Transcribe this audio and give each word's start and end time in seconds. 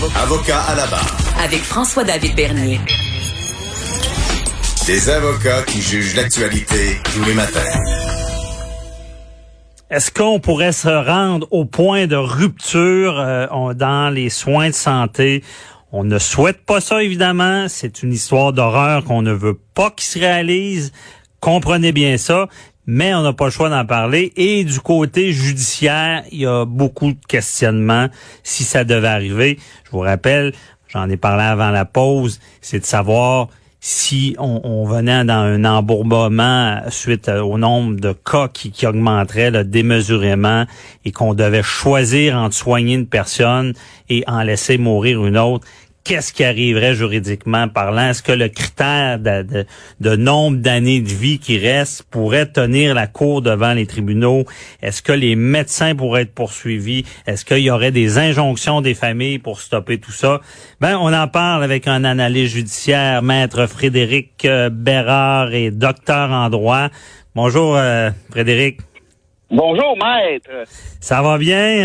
Avocat 0.00 0.62
à 0.62 0.74
la 0.76 0.86
barre. 0.86 1.16
Avec 1.44 1.60
François-David 1.60 2.34
Bernier. 2.34 2.80
Des 4.86 5.10
avocats 5.10 5.62
qui 5.64 5.82
jugent 5.82 6.16
l'actualité 6.16 6.96
tous 7.04 7.22
les 7.26 7.34
matins. 7.34 7.60
Est-ce 9.90 10.10
qu'on 10.10 10.40
pourrait 10.40 10.72
se 10.72 10.88
rendre 10.88 11.46
au 11.50 11.66
point 11.66 12.06
de 12.06 12.16
rupture 12.16 13.20
euh, 13.20 13.74
dans 13.74 14.08
les 14.08 14.30
soins 14.30 14.68
de 14.68 14.74
santé? 14.74 15.44
On 15.92 16.02
ne 16.04 16.18
souhaite 16.18 16.64
pas 16.64 16.80
ça, 16.80 17.02
évidemment. 17.02 17.66
C'est 17.68 18.02
une 18.02 18.14
histoire 18.14 18.54
d'horreur 18.54 19.04
qu'on 19.04 19.20
ne 19.20 19.32
veut 19.32 19.58
pas 19.74 19.90
qu'il 19.90 20.06
se 20.06 20.18
réalise. 20.18 20.92
Comprenez 21.40 21.92
bien 21.92 22.16
ça 22.16 22.48
mais 22.86 23.14
on 23.14 23.22
n'a 23.22 23.32
pas 23.32 23.46
le 23.46 23.50
choix 23.50 23.68
d'en 23.68 23.84
parler. 23.84 24.32
Et 24.36 24.64
du 24.64 24.80
côté 24.80 25.32
judiciaire, 25.32 26.24
il 26.32 26.40
y 26.40 26.46
a 26.46 26.64
beaucoup 26.64 27.12
de 27.12 27.26
questionnements 27.28 28.08
si 28.42 28.64
ça 28.64 28.84
devait 28.84 29.08
arriver. 29.08 29.58
Je 29.84 29.90
vous 29.90 30.00
rappelle, 30.00 30.52
j'en 30.88 31.08
ai 31.08 31.16
parlé 31.16 31.44
avant 31.44 31.70
la 31.70 31.84
pause, 31.84 32.40
c'est 32.60 32.80
de 32.80 32.86
savoir 32.86 33.48
si 33.82 34.36
on, 34.38 34.84
venait 34.84 35.24
dans 35.24 35.32
un 35.32 35.64
embourbement 35.64 36.82
suite 36.90 37.28
au 37.28 37.56
nombre 37.56 37.98
de 37.98 38.12
cas 38.12 38.48
qui, 38.48 38.70
qui 38.70 38.86
augmenterait 38.86 39.64
démesurément 39.64 40.66
et 41.06 41.12
qu'on 41.12 41.32
devait 41.32 41.62
choisir 41.62 42.36
entre 42.36 42.54
soigner 42.54 42.94
une 42.94 43.06
personne 43.06 43.72
et 44.10 44.22
en 44.26 44.42
laisser 44.42 44.76
mourir 44.76 45.24
une 45.24 45.38
autre, 45.38 45.66
qu'est-ce 46.04 46.32
qui 46.32 46.44
arriverait 46.44 46.94
juridiquement 46.94 47.68
parlant? 47.68 48.10
Est-ce 48.10 48.22
que 48.22 48.32
le 48.32 48.48
critère 48.48 49.18
de, 49.18 49.66
de, 50.00 50.16
nombre 50.16 50.58
d'années 50.58 51.00
de 51.00 51.08
vie 51.08 51.38
qui 51.38 51.58
reste 51.58 52.02
pourrait 52.10 52.46
tenir 52.46 52.94
la 52.94 53.06
cour 53.06 53.42
devant 53.42 53.72
les 53.72 53.86
tribunaux? 53.86 54.44
Est-ce 54.82 55.02
que 55.02 55.12
les 55.12 55.36
médecins 55.36 55.94
pourraient 55.94 56.22
être 56.22 56.34
poursuivis? 56.34 57.04
Est-ce 57.26 57.44
qu'il 57.44 57.58
y 57.58 57.70
aurait 57.70 57.92
des 57.92 58.18
injonctions 58.18 58.80
des 58.80 58.94
familles 58.94 59.38
pour 59.38 59.60
stopper 59.60 59.98
tout 59.98 60.12
ça? 60.12 60.40
Ben, 60.80 60.96
on 60.98 61.12
en 61.12 61.28
parle 61.28 61.62
avec 61.62 61.86
un 61.86 62.04
analyste 62.04 62.54
judiciaire, 62.54 63.22
maître 63.22 63.66
Frédéric 63.66 64.44
euh, 64.44 64.70
Bérard 64.70 65.52
et 65.54 65.70
docteur 65.70 66.30
en 66.30 66.48
droit. 66.50 66.88
Bonjour, 67.34 67.76
euh, 67.76 68.10
Frédéric. 68.30 68.80
Bonjour, 69.50 69.96
maître. 69.96 70.50
Ça 71.00 71.22
va 71.22 71.38
bien? 71.38 71.84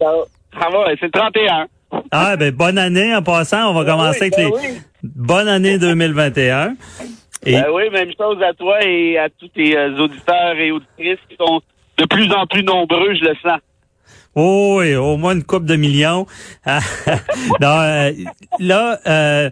Ça, 0.00 0.12
ça 0.52 0.68
va, 0.70 0.84
c'est 0.98 1.06
le 1.06 1.10
31. 1.10 1.66
Ah, 2.10 2.36
ben, 2.36 2.50
bonne 2.50 2.78
année 2.78 3.14
en 3.14 3.22
passant. 3.22 3.70
On 3.70 3.74
va 3.74 3.84
ben 3.84 3.92
commencer 3.92 4.22
avec 4.22 4.36
ben 4.36 4.50
les. 4.50 4.80
Bonne 5.02 5.48
année 5.48 5.78
2021. 5.78 6.74
Et... 7.46 7.52
Ben 7.52 7.66
oui, 7.72 7.88
même 7.90 8.10
chose 8.18 8.42
à 8.42 8.52
toi 8.52 8.82
et 8.84 9.18
à 9.18 9.28
tous 9.28 9.48
tes 9.48 9.76
euh, 9.76 9.96
auditeurs 9.98 10.56
et 10.56 10.72
auditrices 10.72 11.20
qui 11.28 11.36
sont 11.36 11.60
de 11.98 12.04
plus 12.06 12.32
en 12.32 12.46
plus 12.46 12.62
nombreux, 12.62 13.14
je 13.14 13.24
le 13.24 13.34
sens. 13.42 13.60
Oh 14.34 14.76
oui, 14.78 14.94
au 14.94 15.16
moins 15.16 15.34
une 15.34 15.44
coupe 15.44 15.64
de 15.64 15.76
millions. 15.76 16.26
non, 16.66 17.80
euh, 17.80 18.12
là, 18.58 18.98
euh, 19.06 19.50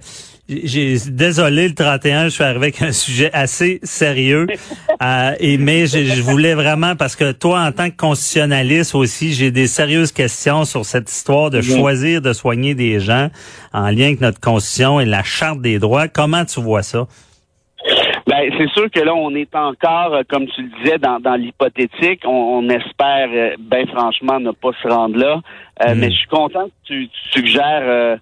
j'ai 0.48 0.96
désolé 1.08 1.68
le 1.68 1.74
31, 1.74 2.24
je 2.24 2.28
suis 2.28 2.44
arrivé 2.44 2.66
avec 2.66 2.82
un 2.82 2.92
sujet 2.92 3.30
assez 3.32 3.80
sérieux. 3.82 4.46
Euh, 5.02 5.34
et 5.40 5.58
mais 5.58 5.86
je, 5.86 6.22
voulais 6.22 6.54
vraiment 6.54 6.96
parce 6.96 7.16
que 7.16 7.30
toi 7.32 7.60
en 7.60 7.70
tant 7.70 7.90
que 7.90 7.96
constitutionnaliste 7.96 8.94
aussi, 8.94 9.34
j'ai 9.34 9.50
des 9.50 9.66
sérieuses 9.66 10.10
questions 10.10 10.64
sur 10.64 10.86
cette 10.86 11.10
histoire 11.10 11.50
de 11.50 11.60
choisir 11.60 12.22
de 12.22 12.32
soigner 12.32 12.74
des 12.74 12.98
gens 12.98 13.28
en 13.74 13.90
lien 13.90 14.06
avec 14.06 14.22
notre 14.22 14.40
constitution 14.40 14.98
et 14.98 15.04
la 15.04 15.22
charte 15.22 15.60
des 15.60 15.78
droits. 15.78 16.08
Comment 16.08 16.46
tu 16.46 16.62
vois 16.62 16.82
ça? 16.82 17.06
Ben, 18.26 18.50
c'est 18.58 18.68
sûr 18.70 18.90
que 18.90 19.00
là, 19.00 19.14
on 19.14 19.34
est 19.36 19.54
encore, 19.54 20.14
euh, 20.14 20.22
comme 20.28 20.46
tu 20.48 20.62
le 20.62 20.68
disais, 20.78 20.98
dans, 20.98 21.20
dans 21.20 21.36
l'hypothétique. 21.36 22.22
On, 22.26 22.68
espère, 22.68 23.28
euh, 23.32 23.54
ben 23.58 23.86
franchement, 23.86 24.40
ne 24.40 24.50
pas 24.50 24.72
se 24.82 24.88
rendre 24.88 25.16
là. 25.16 25.40
Euh, 25.82 25.94
mm. 25.94 25.98
Mais 25.98 26.10
je 26.10 26.16
suis 26.16 26.28
content 26.28 26.66
que 26.66 26.72
tu, 26.84 27.08
suggères 27.30 28.18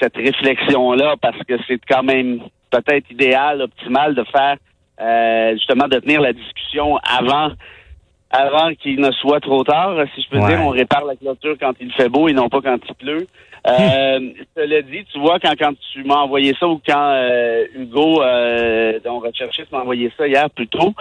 cette 0.00 0.16
réflexion-là 0.16 1.16
parce 1.20 1.38
que 1.44 1.54
c'est 1.66 1.80
quand 1.88 2.02
même 2.02 2.40
peut-être 2.70 3.10
idéal, 3.10 3.62
optimal 3.62 4.14
de 4.14 4.24
faire 4.24 4.56
justement 5.52 5.88
de 5.88 5.98
tenir 5.98 6.20
la 6.20 6.32
discussion 6.32 6.96
avant 6.98 7.50
avant 8.30 8.72
qu'il 8.74 9.00
ne 9.00 9.10
soit 9.10 9.40
trop 9.40 9.64
tard. 9.64 9.96
Si 10.14 10.22
je 10.22 10.28
peux 10.30 10.38
dire, 10.38 10.60
on 10.62 10.68
répare 10.68 11.04
la 11.04 11.16
clôture 11.16 11.56
quand 11.58 11.72
il 11.80 11.92
fait 11.92 12.08
beau 12.08 12.28
et 12.28 12.32
non 12.32 12.48
pas 12.48 12.60
quand 12.60 12.78
il 12.88 12.94
pleut. 12.94 13.26
Euh, 13.66 14.30
cela 14.56 14.82
dit, 14.82 15.04
tu 15.12 15.18
vois, 15.18 15.38
quand, 15.38 15.52
quand 15.58 15.72
tu 15.92 16.04
m'as 16.04 16.16
envoyé 16.16 16.54
ça 16.58 16.66
ou 16.66 16.80
quand 16.86 17.12
euh, 17.12 17.64
Hugo, 17.74 18.22
euh, 18.22 18.98
ton 19.00 19.20
recherchiste, 19.20 19.70
m'a 19.72 19.80
envoyé 19.80 20.12
ça 20.16 20.26
hier 20.26 20.48
plus 20.50 20.68
tôt, 20.68 20.94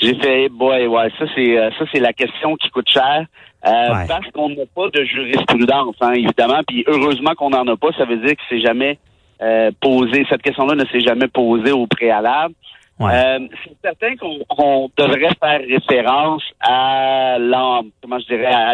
j'ai 0.00 0.14
fait, 0.14 0.48
boy, 0.48 0.86
ouais, 0.86 1.10
ça 1.18 1.24
c'est 1.34 1.58
euh, 1.58 1.70
ça 1.78 1.84
c'est 1.92 2.00
la 2.00 2.12
question 2.12 2.56
qui 2.56 2.70
coûte 2.70 2.88
cher. 2.88 3.26
Euh, 3.64 4.06
parce 4.08 4.28
qu'on 4.32 4.48
n'a 4.48 4.66
pas 4.74 4.88
de 4.88 5.04
jurisprudence, 5.04 5.94
hein, 6.00 6.14
évidemment. 6.14 6.62
Puis 6.66 6.82
heureusement 6.88 7.34
qu'on 7.36 7.50
n'en 7.50 7.66
a 7.68 7.76
pas, 7.76 7.92
ça 7.96 8.04
veut 8.04 8.16
dire 8.16 8.32
que 8.32 8.42
c'est 8.48 8.60
jamais 8.60 8.98
posé. 9.80 10.24
Cette 10.28 10.42
question-là 10.42 10.74
ne 10.74 10.84
s'est 10.86 11.00
jamais 11.00 11.28
posée 11.28 11.72
au 11.72 11.86
préalable. 11.86 12.54
Euh, 13.10 13.38
c'est 13.64 13.76
certain 13.82 14.16
qu'on 14.16 14.90
devrait 14.96 15.34
faire 15.40 15.60
référence 15.60 16.42
à 16.60 17.38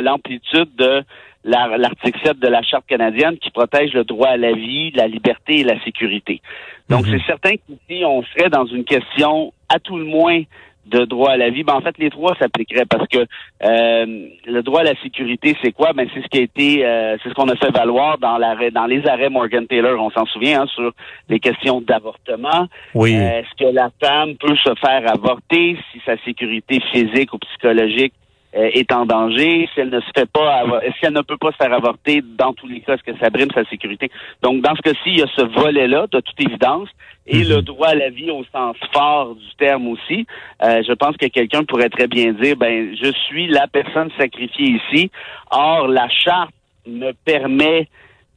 l'amplitude 0.03 0.75
de 0.77 1.03
l'article 1.45 2.19
7 2.25 2.39
de 2.39 2.49
la 2.49 2.63
Charte 2.63 2.87
canadienne 2.87 3.39
qui 3.39 3.51
protège 3.51 3.93
le 3.93 4.05
droit 4.05 4.29
à 4.29 4.37
la 4.37 4.53
vie, 4.53 4.91
la 4.93 5.07
liberté 5.07 5.61
et 5.61 5.65
la 5.65 5.83
sécurité. 5.85 6.41
Donc, 6.89 7.07
mhm. 7.07 7.13
c'est 7.13 7.27
certain 7.27 7.53
qu'ici, 7.57 8.05
on 8.05 8.23
serait 8.23 8.51
dans 8.51 8.67
une 8.67 8.85
question, 8.85 9.53
à 9.69 9.79
tout 9.79 9.99
le 9.99 10.05
moins, 10.05 10.43
de 10.89 11.05
droit 11.05 11.33
à 11.33 11.37
la 11.37 11.51
vie, 11.51 11.65
ben 11.65 11.75
en 11.75 11.81
fait 11.81 11.97
les 11.99 12.11
trois 12.11 12.35
s'appliqueraient 12.37 12.87
parce 12.87 13.07
que 13.09 13.19
euh, 13.19 14.29
le 14.47 14.63
droit 14.63 14.81
à 14.81 14.85
la 14.85 15.01
sécurité, 15.03 15.57
c'est 15.63 15.73
quoi? 15.73 15.93
Ben 15.93 16.09
c'est 16.13 16.23
ce 16.23 16.29
qui 16.29 16.39
a 16.39 16.43
été, 16.43 16.85
euh, 16.85 17.17
c'est 17.23 17.29
ce 17.29 17.35
qu'on 17.35 17.49
a 17.49 17.57
fait 17.57 17.71
valoir 17.71 18.19
dans 18.19 18.39
l'arrêt, 18.39 18.71
dans 18.71 18.87
les 18.87 19.07
arrêts 19.07 19.29
Morgan 19.29 19.67
Taylor, 19.67 20.01
on 20.01 20.11
s'en 20.11 20.27
souvient, 20.27 20.63
hein, 20.63 20.67
sur 20.75 20.93
les 21.29 21.41
questions 21.41 21.81
d'avortement. 21.81 22.69
Oui. 22.95 23.17
Euh, 23.17 23.41
est-ce 23.41 23.65
que 23.65 23.73
la 23.73 23.91
femme 24.01 24.37
peut 24.37 24.57
se 24.57 24.75
faire 24.81 25.11
avorter 25.13 25.77
si 25.93 26.01
sa 26.05 26.17
sécurité 26.25 26.81
physique 26.93 27.33
ou 27.33 27.39
psychologique 27.39 28.15
est 28.53 28.91
en 28.93 29.05
danger, 29.07 29.69
si 29.73 29.81
elle 29.81 29.91
ne 29.91 30.01
se 30.01 30.11
fait 30.17 30.31
pas, 30.31 30.65
si 30.99 31.07
elle 31.07 31.13
ne 31.13 31.21
peut 31.21 31.37
pas 31.37 31.53
se 31.53 31.57
faire 31.57 31.73
avorter, 31.73 32.23
dans 32.23 32.53
tous 32.53 32.67
les 32.67 32.81
cas, 32.81 32.95
est-ce 32.95 33.03
que 33.03 33.19
ça 33.19 33.31
brime 33.31 33.51
sa 33.55 33.65
sécurité? 33.65 34.11
Donc, 34.43 34.63
dans 34.63 34.75
ce 34.75 34.81
cas-ci, 34.81 35.11
il 35.11 35.19
y 35.19 35.23
a 35.23 35.27
ce 35.37 35.43
volet-là, 35.43 36.07
de 36.11 36.21
toute 36.21 36.41
évidence, 36.41 36.89
et 37.27 37.43
mhm. 37.43 37.49
le 37.49 37.63
droit 37.63 37.89
à 37.89 37.95
la 37.95 38.11
vie 38.11 38.31
au 38.31 38.45
sens 38.53 38.77
fort 38.93 39.35
du 39.35 39.55
terme 39.59 39.89
aussi. 39.89 40.27
Euh, 40.63 40.83
je 40.87 40.93
pense 40.93 41.17
que 41.17 41.27
quelqu'un 41.27 41.65
pourrait 41.65 41.91
très 41.91 42.07
bien 42.07 42.33
dire, 42.33 42.57
ben, 42.57 42.97
je 43.01 43.13
suis 43.27 43.49
la 43.49 43.67
personne 43.69 44.11
sacrifiée 44.19 44.81
ici. 44.81 45.11
Or, 45.51 45.89
la 45.89 46.09
charte 46.09 46.53
me 46.87 47.13
permet 47.13 47.89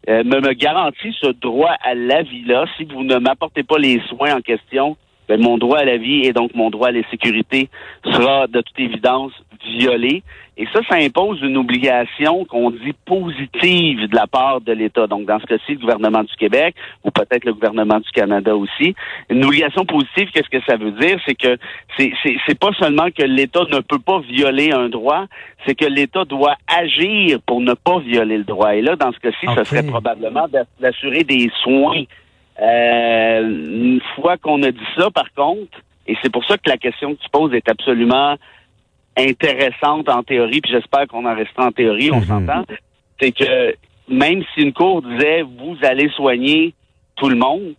euh, 0.09 0.23
me, 0.23 0.41
me 0.41 0.53
garantit 0.53 1.15
ce 1.21 1.27
droit 1.27 1.75
à 1.83 1.93
la 1.93 2.23
vie-là. 2.23 2.65
Si 2.75 2.85
vous 2.85 3.03
ne 3.03 3.17
m'apportez 3.17 3.63
pas 3.63 3.77
les 3.77 4.01
soins 4.09 4.35
en 4.35 4.41
question, 4.41 4.97
ben, 5.31 5.41
mon 5.41 5.57
droit 5.57 5.77
à 5.77 5.85
la 5.85 5.95
vie 5.95 6.25
et 6.25 6.33
donc 6.33 6.53
mon 6.55 6.69
droit 6.69 6.89
à 6.89 6.91
la 6.91 7.09
sécurité 7.09 7.69
sera 8.03 8.47
de 8.47 8.59
toute 8.59 8.77
évidence 8.77 9.31
violé. 9.65 10.23
Et 10.57 10.67
ça, 10.73 10.81
ça 10.89 10.95
impose 10.95 11.41
une 11.41 11.55
obligation 11.55 12.43
qu'on 12.43 12.69
dit 12.69 12.91
positive 13.05 14.09
de 14.09 14.13
la 14.13 14.27
part 14.27 14.59
de 14.59 14.73
l'État. 14.73 15.07
Donc, 15.07 15.25
dans 15.25 15.39
ce 15.39 15.45
cas-ci, 15.45 15.71
le 15.71 15.77
gouvernement 15.77 16.23
du 16.23 16.35
Québec 16.35 16.75
ou 17.05 17.11
peut-être 17.11 17.45
le 17.45 17.53
gouvernement 17.53 17.99
du 17.99 18.11
Canada 18.11 18.53
aussi. 18.53 18.93
Une 19.29 19.45
obligation 19.45 19.85
positive, 19.85 20.29
qu'est-ce 20.33 20.49
que 20.49 20.61
ça 20.67 20.75
veut 20.75 20.91
dire? 20.91 21.17
C'est 21.25 21.35
que 21.35 21.57
c'est, 21.97 22.59
pas 22.59 22.71
seulement 22.77 23.07
que 23.09 23.23
l'État 23.23 23.61
ne 23.71 23.79
peut 23.79 23.99
pas 23.99 24.19
violer 24.19 24.73
un 24.73 24.89
droit, 24.89 25.27
c'est 25.65 25.75
que 25.75 25.85
l'État 25.85 26.25
doit 26.25 26.55
agir 26.67 27.39
pour 27.45 27.61
ne 27.61 27.73
pas 27.73 27.99
violer 27.99 28.37
le 28.37 28.43
droit. 28.43 28.75
Et 28.75 28.81
là, 28.81 28.97
dans 28.97 29.13
ce 29.13 29.19
cas-ci, 29.19 29.47
ce 29.55 29.63
serait 29.63 29.87
probablement 29.87 30.47
d'assurer 30.81 31.23
des 31.23 31.49
soins 31.63 32.03
euh, 32.61 33.41
une 33.41 34.01
fois 34.15 34.37
qu'on 34.37 34.61
a 34.63 34.71
dit 34.71 34.79
ça, 34.97 35.09
par 35.11 35.31
contre, 35.33 35.79
et 36.07 36.15
c'est 36.21 36.31
pour 36.31 36.45
ça 36.45 36.57
que 36.57 36.69
la 36.69 36.77
question 36.77 37.15
que 37.15 37.21
tu 37.21 37.29
poses 37.29 37.53
est 37.53 37.67
absolument 37.69 38.35
intéressante 39.17 40.09
en 40.09 40.23
théorie, 40.23 40.61
puis 40.61 40.71
j'espère 40.71 41.07
qu'on 41.07 41.25
en 41.25 41.35
restera 41.35 41.67
en 41.67 41.71
théorie, 41.71 42.11
on 42.11 42.19
mhm. 42.19 42.25
s'entend, 42.25 42.65
c'est 43.19 43.31
que 43.31 43.75
même 44.07 44.43
si 44.53 44.61
une 44.61 44.73
cour 44.73 45.01
disait 45.01 45.41
vous 45.41 45.77
allez 45.83 46.09
soigner 46.09 46.73
tout 47.15 47.29
le 47.29 47.35
monde, 47.35 47.75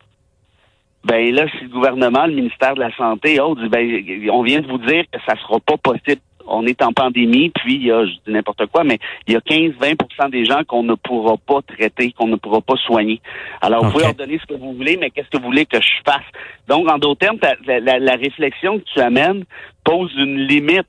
ben 1.04 1.34
là, 1.34 1.46
si 1.58 1.64
le 1.64 1.68
gouvernement, 1.68 2.26
le 2.26 2.34
ministère 2.34 2.74
de 2.74 2.80
la 2.80 2.94
Santé, 2.96 3.40
oh, 3.40 3.56
dit, 3.56 3.68
ben, 3.68 4.30
on 4.30 4.42
vient 4.42 4.60
de 4.60 4.68
vous 4.68 4.78
dire 4.78 5.04
que 5.10 5.18
ça 5.26 5.34
sera 5.36 5.58
pas 5.60 5.76
possible. 5.76 6.20
On 6.46 6.66
est 6.66 6.82
en 6.82 6.92
pandémie, 6.92 7.50
puis 7.50 7.74
il 7.76 7.84
y 7.86 7.90
a, 7.92 8.04
je 8.04 8.10
dis 8.12 8.20
n'importe 8.32 8.66
quoi, 8.66 8.84
mais 8.84 8.98
il 9.26 9.34
y 9.34 9.36
a 9.36 9.40
15-20% 9.40 10.30
des 10.30 10.44
gens 10.44 10.62
qu'on 10.66 10.82
ne 10.82 10.94
pourra 10.94 11.36
pas 11.36 11.60
traiter, 11.62 12.12
qu'on 12.12 12.26
ne 12.28 12.36
pourra 12.36 12.60
pas 12.60 12.76
soigner. 12.76 13.20
Alors, 13.60 13.84
vous 13.84 13.90
pouvez 13.92 14.04
Ok. 14.04 14.16
leur 14.18 14.26
donner 14.26 14.38
ce 14.40 14.46
que 14.46 14.58
vous 14.58 14.72
voulez, 14.74 14.96
mais 14.96 15.10
qu'est-ce 15.10 15.28
que 15.30 15.38
vous 15.38 15.44
voulez 15.46 15.66
que 15.66 15.80
je 15.80 15.90
fasse? 16.04 16.24
Donc, 16.68 16.88
en 16.90 16.98
d'autres 16.98 17.20
termes, 17.20 17.38
ta- 17.38 17.56
la, 17.66 17.80
la- 17.80 17.98
la 17.98 18.16
réflexion 18.16 18.78
que 18.78 18.84
tu 18.92 19.00
amènes 19.00 19.44
pose 19.84 20.12
une 20.16 20.38
limite, 20.46 20.86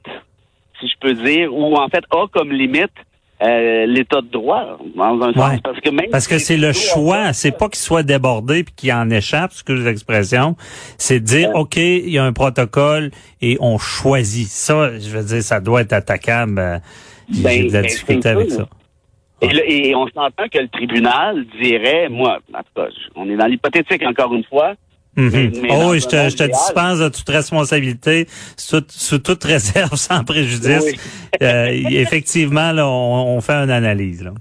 si 0.80 0.88
je 0.88 0.94
peux 1.00 1.14
dire, 1.14 1.54
ou 1.54 1.76
en 1.76 1.88
fait 1.90 2.04
a 2.12 2.28
comme 2.32 2.52
limite 2.52 2.92
euh, 3.44 3.86
l'état 3.86 4.22
de 4.22 4.28
droit, 4.28 4.78
dans 4.96 5.22
un 5.22 5.34
sens. 5.34 5.60
Parce 5.64 5.80
que 5.82 5.90
même 5.90 6.10
Parce 6.12 6.28
que 6.28 6.38
c'est 6.38 6.58
le 6.58 6.72
choix, 6.72 7.34
c'est 7.34 7.52
pas 7.58 7.68
qu'il 7.68 7.80
soit 7.80 8.04
débordé 8.04 8.64
puis 8.64 8.74
qu'il 8.76 8.94
en 8.94 9.10
échappe, 9.10 9.52
ce 9.54 9.64
que 9.64 9.74
l'expression, 9.74 10.56
c'est 10.98 11.20
de 11.20 11.26
dire 11.26 11.50
OK, 11.56 11.76
il 11.78 12.10
y 12.10 12.18
a 12.18 12.24
un 12.24 12.34
protocole 12.34 13.12
et 13.42 13.58
on 13.60 13.78
choisit. 13.78 14.48
Ça, 14.48 14.98
je 15.00 15.10
veux 15.10 15.24
dire, 15.24 15.42
ça 15.44 15.60
doit 15.60 15.82
être 15.82 15.94
attaquable. 15.94 16.58
euh, 16.60 16.78
J'ai 17.32 17.44
Ben, 17.44 17.68
de 17.68 17.74
la 17.74 17.82
ben, 17.82 17.88
difficulté 17.90 18.30
avec 18.30 18.52
ça. 18.52 18.68
Et, 19.42 19.48
là- 19.50 19.64
et 19.68 19.94
on 19.94 20.08
s'entend 20.08 20.48
que 20.50 20.60
le 20.60 20.70
tribunal 20.70 21.46
dirait, 21.62 22.08
moi, 22.10 22.40
en 22.54 22.60
tout 22.60 22.64
cas, 22.76 22.88
on 23.16 23.30
est 23.30 23.36
dans 23.36 23.48
l'hypothétique 23.48 24.04
encore 24.06 24.34
une 24.34 24.46
fois. 24.46 24.76
Mhm. 25.16 25.52
mais 25.62 25.68
oh, 25.72 25.74
dans 25.80 25.90
oui, 25.92 25.98
un 25.98 26.00
je 26.00 26.08
te, 26.08 26.30
je 26.30 26.36
te 26.38 26.44
dispense 26.44 27.00
de 27.00 27.10
toute 27.10 27.30
responsabilité, 27.30 28.28
sous, 28.58 28.82
sous 28.90 29.20
toute 29.20 29.44
réserve, 29.54 29.96
sans 29.96 30.24
préjudice. 30.24 30.84
Oui. 30.84 31.00
Euh, 31.42 31.68
effectivement, 31.92 32.72
là, 32.72 32.88
on, 32.88 33.36
on 33.38 33.42
fait 33.42 33.54
une 33.54 33.70
analyse. 33.72 34.24
Là. 34.24 34.32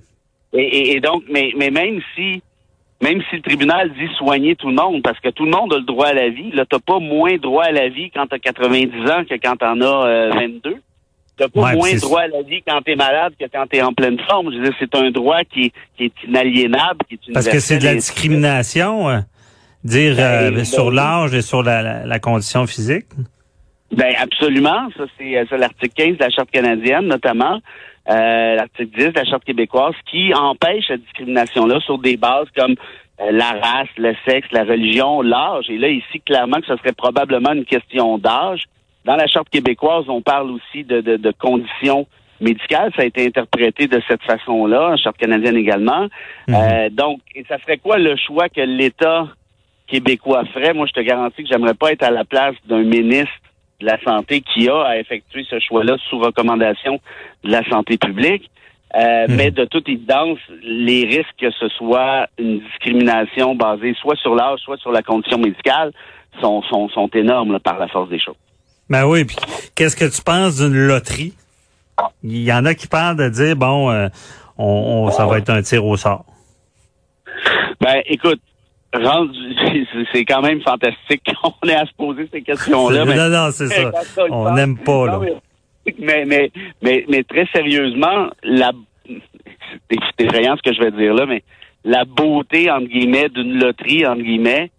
Et, 0.54 0.60
et- 0.62 0.96
et 0.96 1.00
donc, 1.00 1.22
mais, 1.30 1.50
mais 1.56 1.70
même 1.70 2.00
si 2.14 2.42
même 3.02 3.20
si 3.28 3.36
le 3.36 3.42
tribunal 3.42 3.90
dit 3.98 4.06
soigner 4.16 4.54
tout 4.54 4.68
le 4.68 4.74
monde, 4.76 5.02
parce 5.02 5.18
que 5.18 5.28
tout 5.30 5.44
le 5.44 5.50
monde 5.50 5.72
a 5.74 5.78
le 5.78 5.82
droit 5.84 6.06
à 6.06 6.12
la 6.14 6.28
vie, 6.28 6.52
là, 6.52 6.64
t'as 6.70 6.78
pas 6.78 7.00
moins 7.00 7.36
droit 7.36 7.64
à 7.64 7.72
la 7.72 7.88
vie 7.88 8.10
quand 8.14 8.28
t'as 8.28 8.38
90 8.38 9.10
ans 9.10 9.24
que 9.28 9.34
quand 9.42 9.56
t'en 9.56 9.80
as 9.80 10.06
euh, 10.06 10.30
22. 10.32 10.76
T'as 11.36 11.48
pas 11.48 11.60
Ouais, 11.62 11.74
moins 11.74 11.94
droit 11.96 12.20
à 12.20 12.28
la 12.28 12.42
vie 12.42 12.62
quand 12.64 12.80
t'es 12.82 12.94
malade 12.94 13.32
que 13.40 13.46
quand 13.52 13.66
t'es 13.68 13.82
en 13.82 13.92
pleine 13.92 14.18
forme. 14.28 14.52
Je 14.52 14.58
veux 14.58 14.64
dire, 14.64 14.74
c'est 14.78 14.94
un 14.94 15.10
droit 15.10 15.42
qui 15.52 15.64
est, 15.64 15.72
qui 15.96 16.04
est 16.04 16.12
inaliénable, 16.28 17.00
qui 17.08 17.14
est 17.14 17.32
Parce 17.32 17.48
que 17.48 17.58
c'est 17.58 17.78
de 17.78 17.84
la 17.84 17.94
discrimination, 17.96 19.08
dire 19.84 20.16
euh, 20.18 20.50
Ben, 20.50 20.64
sur 20.64 20.86
ben, 20.86 20.94
l'âge 20.96 21.34
et 21.34 21.42
sur 21.42 21.62
la, 21.62 21.82
la, 21.82 22.06
la 22.06 22.18
condition 22.18 22.66
physique? 22.66 23.06
Ben 23.92 24.14
absolument. 24.18 24.88
Ça, 24.96 25.04
c'est 25.18 25.36
euh, 25.36 25.44
l'article 25.58 25.92
15 25.94 26.16
de 26.16 26.24
la 26.24 26.30
Charte 26.30 26.50
canadienne, 26.50 27.06
notamment. 27.06 27.60
Euh, 28.08 28.54
l'article 28.56 28.98
10 28.98 29.06
de 29.08 29.12
la 29.14 29.24
Charte 29.24 29.44
québécoise, 29.44 29.94
qui 30.10 30.32
empêche 30.34 30.86
cette 30.88 31.02
discrimination-là 31.02 31.80
sur 31.80 31.98
des 31.98 32.16
bases 32.16 32.48
comme 32.56 32.74
euh, 33.20 33.30
la 33.30 33.50
race, 33.50 33.88
le 33.98 34.14
sexe, 34.26 34.48
la 34.50 34.64
religion, 34.64 35.20
l'âge. 35.20 35.66
Et 35.68 35.78
là, 35.78 35.88
ici, 35.88 36.20
clairement 36.24 36.60
que 36.60 36.66
ce 36.66 36.76
serait 36.78 36.92
probablement 36.92 37.52
une 37.52 37.66
question 37.66 38.18
d'âge. 38.18 38.64
Dans 39.04 39.16
la 39.16 39.26
Charte 39.26 39.50
québécoise, 39.50 40.04
on 40.08 40.22
parle 40.22 40.50
aussi 40.50 40.84
de, 40.84 41.00
de, 41.00 41.16
de 41.16 41.32
conditions 41.32 42.06
médicales. 42.40 42.92
Ça 42.96 43.02
a 43.02 43.04
été 43.04 43.26
interprété 43.26 43.88
de 43.88 44.00
cette 44.08 44.22
façon-là, 44.22 44.92
en 44.92 44.96
Charte 44.96 45.18
canadienne 45.18 45.56
également. 45.56 46.08
Euh, 46.48 46.88
donc, 46.90 47.20
et 47.34 47.44
ça 47.48 47.58
serait 47.60 47.78
quoi 47.78 47.98
le 47.98 48.16
choix 48.16 48.48
que 48.48 48.60
l'État 48.60 49.28
québécois 49.92 50.44
ferait? 50.54 50.72
Moi, 50.74 50.86
je 50.86 50.92
te 50.92 51.00
garantis 51.00 51.42
que 51.42 51.48
j'aimerais 51.50 51.74
pas 51.74 51.92
être 51.92 52.02
à 52.02 52.10
la 52.10 52.24
place 52.24 52.54
d'un 52.66 52.82
ministre 52.82 53.32
de 53.80 53.86
la 53.86 53.98
Santé 54.02 54.40
qui 54.40 54.68
a 54.68 54.80
à 54.82 54.96
effectuer 54.98 55.44
ce 55.50 55.58
choix-là 55.60 55.96
sous 56.08 56.18
recommandation 56.18 56.98
de 57.44 57.50
la 57.50 57.62
santé 57.68 57.98
publique. 57.98 58.50
Euh, 58.94 59.26
Mhm. 59.28 59.36
Mais 59.36 59.50
de 59.50 59.64
toute 59.64 59.88
évidence, 59.88 60.38
les 60.62 61.04
risques 61.06 61.36
que 61.38 61.50
ce 61.50 61.68
soit 61.68 62.26
une 62.38 62.60
discrimination 62.60 63.54
basée 63.54 63.94
soit 64.00 64.16
sur 64.16 64.34
l'âge, 64.34 64.60
soit 64.60 64.76
sur 64.78 64.92
la 64.92 65.02
condition 65.02 65.38
médicale 65.38 65.92
sont, 66.40 66.62
sont, 66.64 66.88
sont 66.90 67.08
énormes 67.14 67.52
là, 67.52 67.60
par 67.60 67.78
la 67.78 67.88
force 67.88 68.08
des 68.10 68.18
choses. 68.20 68.36
Ben 68.90 69.04
oui, 69.06 69.24
puis 69.24 69.36
qu'est-ce 69.74 69.96
que 69.96 70.04
tu 70.14 70.22
penses 70.22 70.58
d'une 70.58 70.74
loterie? 70.86 71.32
Il 72.22 72.42
y 72.42 72.52
en 72.52 72.64
a 72.66 72.74
qui 72.74 72.86
parlent 72.86 73.16
de 73.16 73.28
dire, 73.30 73.56
bon, 73.56 73.90
euh, 73.90 74.08
on, 74.58 75.06
on- 75.06 75.10
ça 75.10 75.24
va 75.26 75.38
être 75.38 75.50
un 75.50 75.62
tir 75.62 75.84
au 75.86 75.96
sort. 75.96 76.24
Ben, 77.80 78.02
écoute, 78.06 78.40
c'est- 80.12 80.24
quand 80.24 80.42
même 80.42 80.60
fantastique 80.62 81.22
qu'on 81.42 81.68
ait 81.68 81.74
à 81.74 81.86
se 81.86 81.92
poser 81.96 82.28
ces 82.32 82.42
questions-là. 82.42 83.04
mais- 83.06 83.16
non, 83.16 83.28
non, 83.28 83.50
c'est 83.50 83.68
ça. 83.68 83.90
On 84.30 84.52
n'aime 84.54 84.78
pas, 84.78 85.06
là. 85.06 85.20
Mais, 85.98 86.24
mais, 86.24 86.50
mais, 86.80 87.04
mais 87.08 87.24
très 87.24 87.46
sérieusement, 87.46 88.28
la, 88.44 88.70
c'est 89.08 89.96
c'est 90.18 90.24
effrayant 90.26 90.56
ce 90.56 90.62
que 90.62 90.74
je 90.74 90.80
vais 90.80 90.92
dire 90.92 91.12
là, 91.14 91.26
mais 91.26 91.42
la 91.84 92.04
beauté, 92.04 92.70
entre 92.70 92.86
guillemets, 92.86 93.28
d'une 93.28 93.58
loterie, 93.58 94.06
entre 94.06 94.22
guillemets, 94.22 94.70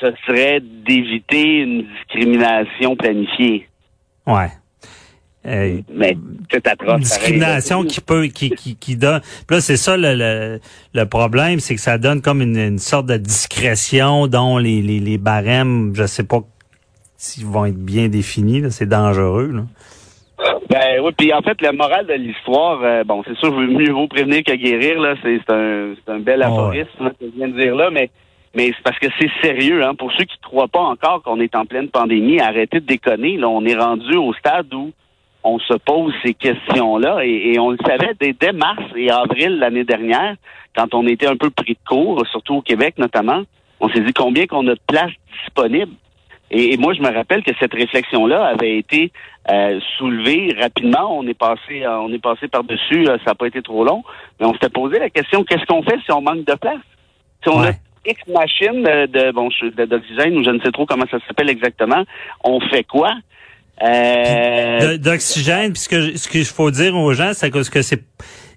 ce 0.00 0.06
serait 0.26 0.60
d'éviter 0.62 1.58
une 1.60 1.82
discrimination 1.82 2.96
planifiée. 2.96 3.68
Ouais. 4.26 4.48
Euh, 5.48 5.80
Mais 5.94 6.16
c'est 6.50 6.66
atroce. 6.66 6.78
une 6.78 6.86
pareil, 6.86 7.00
discrimination 7.00 7.84
qui 7.84 8.00
peut 8.00 8.26
qui 8.26 8.50
qui, 8.50 8.76
qui 8.76 8.96
donne 8.96 9.20
Puis 9.46 9.56
là 9.56 9.60
c'est 9.60 9.76
ça 9.76 9.96
le, 9.96 10.14
le, 10.14 10.60
le 10.94 11.06
problème 11.06 11.58
c'est 11.60 11.74
que 11.74 11.80
ça 11.80 11.96
donne 11.98 12.20
comme 12.22 12.42
une, 12.42 12.56
une 12.58 12.78
sorte 12.78 13.06
de 13.06 13.16
discrétion 13.16 14.26
dont 14.26 14.58
les, 14.58 14.82
les, 14.82 15.00
les 15.00 15.18
barèmes 15.18 15.92
je 15.94 16.06
sais 16.06 16.24
pas 16.24 16.40
s'ils 17.16 17.46
vont 17.46 17.64
être 17.66 17.78
bien 17.82 18.08
définis 18.08 18.60
là, 18.60 18.70
c'est 18.70 18.88
dangereux 18.88 19.50
là. 19.52 19.62
Ben 20.70 21.00
oui, 21.02 21.12
puis 21.16 21.32
en 21.32 21.40
fait, 21.40 21.60
la 21.62 21.72
morale 21.72 22.06
de 22.06 22.12
l'histoire, 22.12 22.80
euh, 22.82 23.02
bon, 23.02 23.24
c'est 23.26 23.36
sûr, 23.38 23.50
mieux 23.52 23.90
vaut 23.90 24.06
prévenir 24.06 24.44
que 24.44 24.52
guérir, 24.54 25.00
là, 25.00 25.14
c'est 25.22 25.40
un, 25.50 25.94
c'est 25.96 26.12
un 26.12 26.20
bel 26.20 26.40
ouais. 26.40 26.44
aphorisme 26.44 26.88
hein, 27.00 27.10
que 27.18 27.24
je 27.26 27.36
viens 27.36 27.48
de 27.48 27.58
dire 27.58 27.74
là, 27.74 27.90
mais 27.90 28.10
mais 28.54 28.66
c'est 28.68 28.82
parce 28.84 28.98
que 28.98 29.06
c'est 29.18 29.30
sérieux, 29.42 29.82
hein. 29.84 29.94
Pour 29.94 30.12
ceux 30.12 30.24
qui 30.24 30.36
ne 30.42 30.46
croient 30.48 30.68
pas 30.68 30.80
encore 30.80 31.22
qu'on 31.22 31.40
est 31.40 31.54
en 31.56 31.64
pleine 31.66 31.88
pandémie, 31.88 32.40
arrêtez 32.40 32.80
de 32.80 32.86
déconner. 32.86 33.36
Là, 33.36 33.48
on 33.48 33.64
est 33.64 33.76
rendu 33.76 34.14
au 34.16 34.32
stade 34.34 34.72
où 34.72 34.92
on 35.44 35.58
se 35.58 35.74
pose 35.74 36.12
ces 36.24 36.34
questions-là 36.34 37.24
et, 37.24 37.52
et 37.54 37.58
on 37.58 37.70
le 37.70 37.78
savait 37.86 38.12
dès, 38.20 38.32
dès 38.32 38.52
mars 38.52 38.82
et 38.96 39.10
avril 39.10 39.58
l'année 39.58 39.84
dernière, 39.84 40.34
quand 40.76 40.94
on 40.94 41.06
était 41.06 41.26
un 41.28 41.36
peu 41.36 41.50
pris 41.50 41.74
de 41.74 41.88
court, 41.88 42.24
surtout 42.30 42.56
au 42.56 42.62
Québec 42.62 42.94
notamment, 42.98 43.42
on 43.80 43.88
s'est 43.88 44.00
dit 44.00 44.12
combien 44.12 44.46
qu'on 44.46 44.66
a 44.66 44.74
de 44.74 44.80
places 44.86 45.12
disponibles. 45.42 45.92
Et, 46.50 46.72
et 46.72 46.76
moi, 46.78 46.94
je 46.94 47.02
me 47.02 47.12
rappelle 47.12 47.42
que 47.42 47.52
cette 47.60 47.74
réflexion-là 47.74 48.42
avait 48.46 48.78
été 48.78 49.12
euh, 49.50 49.78
soulevée 49.98 50.54
rapidement. 50.58 51.18
On 51.18 51.26
est 51.26 51.34
passé, 51.38 51.82
euh, 51.84 51.98
on 52.00 52.12
est 52.12 52.22
passé 52.22 52.48
par 52.48 52.64
dessus. 52.64 53.04
ça 53.04 53.18
n'a 53.26 53.34
pas 53.34 53.46
été 53.46 53.60
trop 53.62 53.84
long, 53.84 54.02
mais 54.40 54.46
on 54.46 54.54
s'était 54.54 54.70
posé 54.70 54.98
la 54.98 55.10
question 55.10 55.44
qu'est-ce 55.44 55.66
qu'on 55.66 55.82
fait 55.82 55.98
si 56.04 56.10
on 56.10 56.22
manque 56.22 56.44
de 56.44 56.54
place 56.54 56.80
Si 57.42 57.50
on 57.50 57.60
Ouais. 57.60 57.68
a 57.68 57.72
X 58.10 58.26
machines 58.28 58.82
de, 58.82 59.30
bon 59.32 59.50
d'oxygène 59.86 60.38
ou 60.38 60.44
je 60.44 60.50
ne 60.50 60.60
sais 60.60 60.70
trop 60.70 60.86
comment 60.86 61.04
ça 61.10 61.18
s'appelle 61.26 61.50
exactement, 61.50 62.02
on 62.42 62.60
fait 62.60 62.84
quoi? 62.84 63.12
Euh, 63.82 64.98
d'oxygène 64.98 65.72
puis 65.72 65.82
ce 65.82 65.88
que 65.88 66.16
ce 66.16 66.28
qu'il 66.28 66.44
faut 66.44 66.72
dire 66.72 66.96
aux 66.96 67.12
gens 67.12 67.30
c'est 67.32 67.48
que 67.50 67.62
ce 67.62 67.70
que 67.70 67.80
c'est 67.80 68.02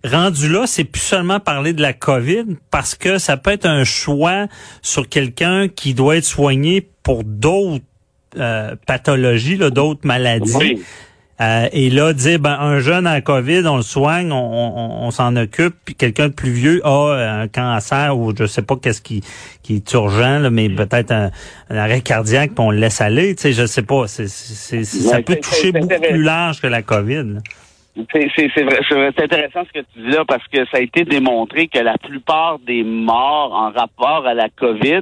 rendu 0.03 0.49
là 0.49 0.65
c'est 0.65 0.83
plus 0.83 1.01
seulement 1.01 1.39
parler 1.39 1.73
de 1.73 1.81
la 1.83 1.93
Covid 1.93 2.45
parce 2.71 2.95
que 2.95 3.19
ça 3.19 3.37
peut 3.37 3.51
être 3.51 3.67
un 3.67 3.83
choix 3.83 4.47
sur 4.81 5.07
quelqu'un 5.07 5.67
qui 5.67 5.93
doit 5.93 6.17
être 6.17 6.25
soigné 6.25 6.89
pour 7.03 7.23
d'autres 7.23 7.85
euh, 8.39 8.75
pathologies 8.87 9.57
là, 9.57 9.69
d'autres 9.69 10.07
maladies 10.07 10.55
oui. 10.55 10.83
Euh, 11.41 11.67
et 11.73 11.89
là, 11.89 12.13
dire 12.13 12.39
ben 12.39 12.55
un 12.59 12.79
jeune 12.79 13.07
en 13.07 13.19
COVID, 13.19 13.65
on 13.65 13.77
le 13.77 13.81
soigne, 13.81 14.31
on, 14.31 14.35
on, 14.37 15.07
on 15.07 15.11
s'en 15.11 15.35
occupe, 15.35 15.73
puis 15.85 15.95
quelqu'un 15.95 16.27
de 16.27 16.33
plus 16.33 16.51
vieux 16.51 16.81
a 16.85 16.89
euh, 17.13 17.41
un 17.43 17.47
cancer 17.47 18.15
ou 18.15 18.31
je 18.37 18.45
sais 18.45 18.61
pas 18.61 18.75
qu'est-ce 18.75 19.01
qui, 19.01 19.21
qui 19.63 19.77
est 19.77 19.93
urgent, 19.93 20.37
là, 20.39 20.49
mais 20.51 20.69
peut-être 20.69 21.11
un, 21.11 21.31
un 21.71 21.77
arrêt 21.77 22.01
cardiaque, 22.01 22.51
puis 22.55 22.63
on 22.63 22.69
le 22.69 22.77
laisse 22.77 23.01
aller. 23.01 23.33
Tu 23.35 23.41
sais, 23.41 23.53
je 23.53 23.65
sais 23.65 23.81
pas. 23.81 24.05
Ça 24.07 24.23
Ouais, 24.23 25.23
peut 25.23 25.37
toucher 25.37 25.71
beaucoup 25.71 25.99
plus 26.01 26.21
large 26.21 26.61
que 26.61 26.67
la 26.67 26.83
COVID. 26.83 27.23
là. 27.33 27.39
C'est 28.13 28.29
c'est- 28.35 28.49
c'est 28.55 28.63
vrai, 28.63 28.79
c'est 28.87 28.95
c'est 29.17 29.23
intéressant 29.23 29.63
ce 29.67 29.79
que 29.79 29.85
tu 29.93 29.99
dis 29.99 30.15
là 30.15 30.23
parce 30.25 30.47
que 30.47 30.63
ça 30.71 30.77
a 30.77 30.79
été 30.79 31.03
démontré 31.03 31.67
que 31.67 31.79
la 31.79 31.97
plupart 31.97 32.59
des 32.59 32.83
morts 32.83 33.51
en 33.53 33.71
rapport 33.71 34.25
à 34.27 34.33
la 34.33 34.47
COVID, 34.49 35.01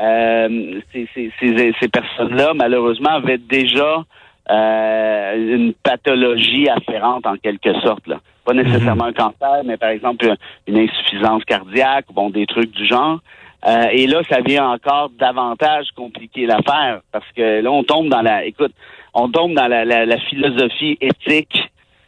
euh, 0.00 0.80
ces, 0.92 1.08
ces, 1.14 1.32
ces, 1.40 1.72
ces 1.80 1.88
personnes-là, 1.88 2.52
malheureusement, 2.54 3.10
avaient 3.10 3.38
déjà 3.38 4.04
euh, 4.50 5.56
une 5.56 5.72
pathologie 5.74 6.68
afférente 6.68 7.26
en 7.26 7.36
quelque 7.36 7.72
sorte. 7.80 8.06
Là. 8.06 8.20
Pas 8.44 8.54
nécessairement 8.54 9.04
un 9.04 9.12
cancer, 9.12 9.62
mais 9.64 9.76
par 9.76 9.90
exemple 9.90 10.34
une 10.66 10.78
insuffisance 10.78 11.44
cardiaque, 11.44 12.06
bon, 12.12 12.30
des 12.30 12.46
trucs 12.46 12.72
du 12.72 12.86
genre. 12.86 13.20
Euh, 13.64 13.86
et 13.92 14.08
là, 14.08 14.22
ça 14.28 14.40
vient 14.40 14.70
encore 14.70 15.10
davantage 15.10 15.86
compliquer 15.94 16.46
l'affaire 16.46 17.00
parce 17.12 17.30
que 17.36 17.60
là, 17.60 17.70
on 17.70 17.84
tombe 17.84 18.08
dans 18.08 18.22
la, 18.22 18.44
écoute, 18.44 18.72
on 19.14 19.28
tombe 19.28 19.54
dans 19.54 19.68
la, 19.68 19.84
la, 19.84 20.04
la 20.04 20.18
philosophie 20.18 20.98
éthique 21.00 21.56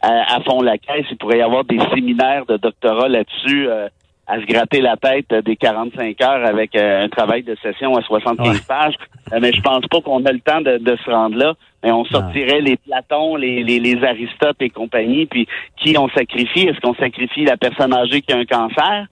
euh, 0.03 0.07
à 0.27 0.41
fond 0.41 0.61
la 0.61 0.77
caisse. 0.77 1.05
Il 1.09 1.17
pourrait 1.17 1.37
y 1.37 1.41
avoir 1.41 1.63
des 1.63 1.79
séminaires 1.93 2.45
de 2.45 2.57
doctorat 2.57 3.07
là-dessus 3.07 3.69
euh, 3.69 3.87
à 4.27 4.39
se 4.41 4.45
gratter 4.45 4.81
la 4.81 4.97
tête 4.97 5.33
des 5.45 5.55
45 5.55 6.19
heures 6.21 6.45
avec 6.45 6.75
euh, 6.75 7.03
un 7.05 7.09
travail 7.09 7.43
de 7.43 7.55
session 7.61 7.95
à 7.95 8.01
75 8.01 8.47
Ouais. 8.47 8.55
pages. 8.67 8.95
Euh, 9.33 9.39
mais 9.41 9.51
je 9.53 9.61
pense 9.61 9.85
pas 9.89 10.01
qu'on 10.01 10.23
a 10.25 10.31
le 10.31 10.39
temps 10.39 10.61
de, 10.61 10.77
de 10.77 10.95
se 11.05 11.09
rendre 11.11 11.37
là. 11.37 11.53
Mais 11.83 11.91
on 11.91 12.05
sortirait 12.05 12.61
les 12.61 12.77
Platons, 12.77 13.35
les, 13.35 13.63
les, 13.63 13.79
les 13.79 14.03
Aristotes 14.03 14.57
et 14.61 14.69
compagnie. 14.69 15.27
Puis 15.27 15.47
qui 15.77 15.95
on 15.97 16.09
sacrifie? 16.09 16.61
Est-ce 16.67 16.79
qu'on 16.79 16.95
sacrifie 16.95 17.45
la 17.45 17.57
personne 17.57 17.93
âgée 17.93 18.21
qui 18.21 18.33
a 18.33 18.37
un 18.37 18.45
cancer 18.45 19.05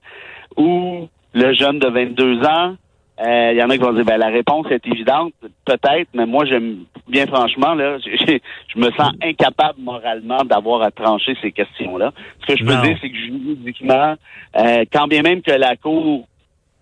ou 0.56 1.08
le 1.32 1.52
jeune 1.54 1.78
de 1.78 1.88
22 1.88 2.42
ans 2.44 2.76
Euh, 3.20 3.50
Il 3.52 3.58
y 3.58 3.62
en 3.62 3.70
a 3.70 3.76
qui 3.76 3.82
vont 3.82 3.92
dire, 3.92 4.04
ben, 4.04 4.16
la 4.16 4.28
réponse 4.28 4.66
est 4.70 4.84
évidente, 4.86 5.32
peut-être, 5.64 6.08
mais 6.14 6.26
moi, 6.26 6.44
j'aime 6.46 6.84
bien 7.08 7.26
franchement, 7.26 7.74
là, 7.74 7.98
je 8.04 8.78
me 8.78 8.90
sens 8.92 9.12
incapable 9.22 9.78
moralement 9.80 10.44
d'avoir 10.44 10.82
à 10.82 10.90
trancher 10.90 11.36
ces 11.40 11.52
questions-là. 11.52 12.12
Ce 12.40 12.46
que 12.46 12.56
je 12.58 12.64
peux 12.64 12.74
Non. 12.74 12.82
dire, 12.82 12.98
c'est 13.00 13.10
que 13.10 13.16
juridiquement, 13.16 14.14
euh, 14.56 14.84
quand 14.92 15.06
bien 15.06 15.22
même 15.22 15.42
que 15.42 15.52
la 15.52 15.76
Cour 15.76 16.26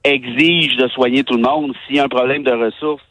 exige 0.04 0.76
de 0.76 0.88
soigner 0.88 1.22
tout 1.22 1.36
le 1.36 1.42
monde, 1.42 1.74
s'il 1.86 1.96
y 1.96 2.00
a 2.00 2.04
un 2.04 2.08
problème 2.08 2.42
de 2.42 2.52
ressources, 2.52 3.04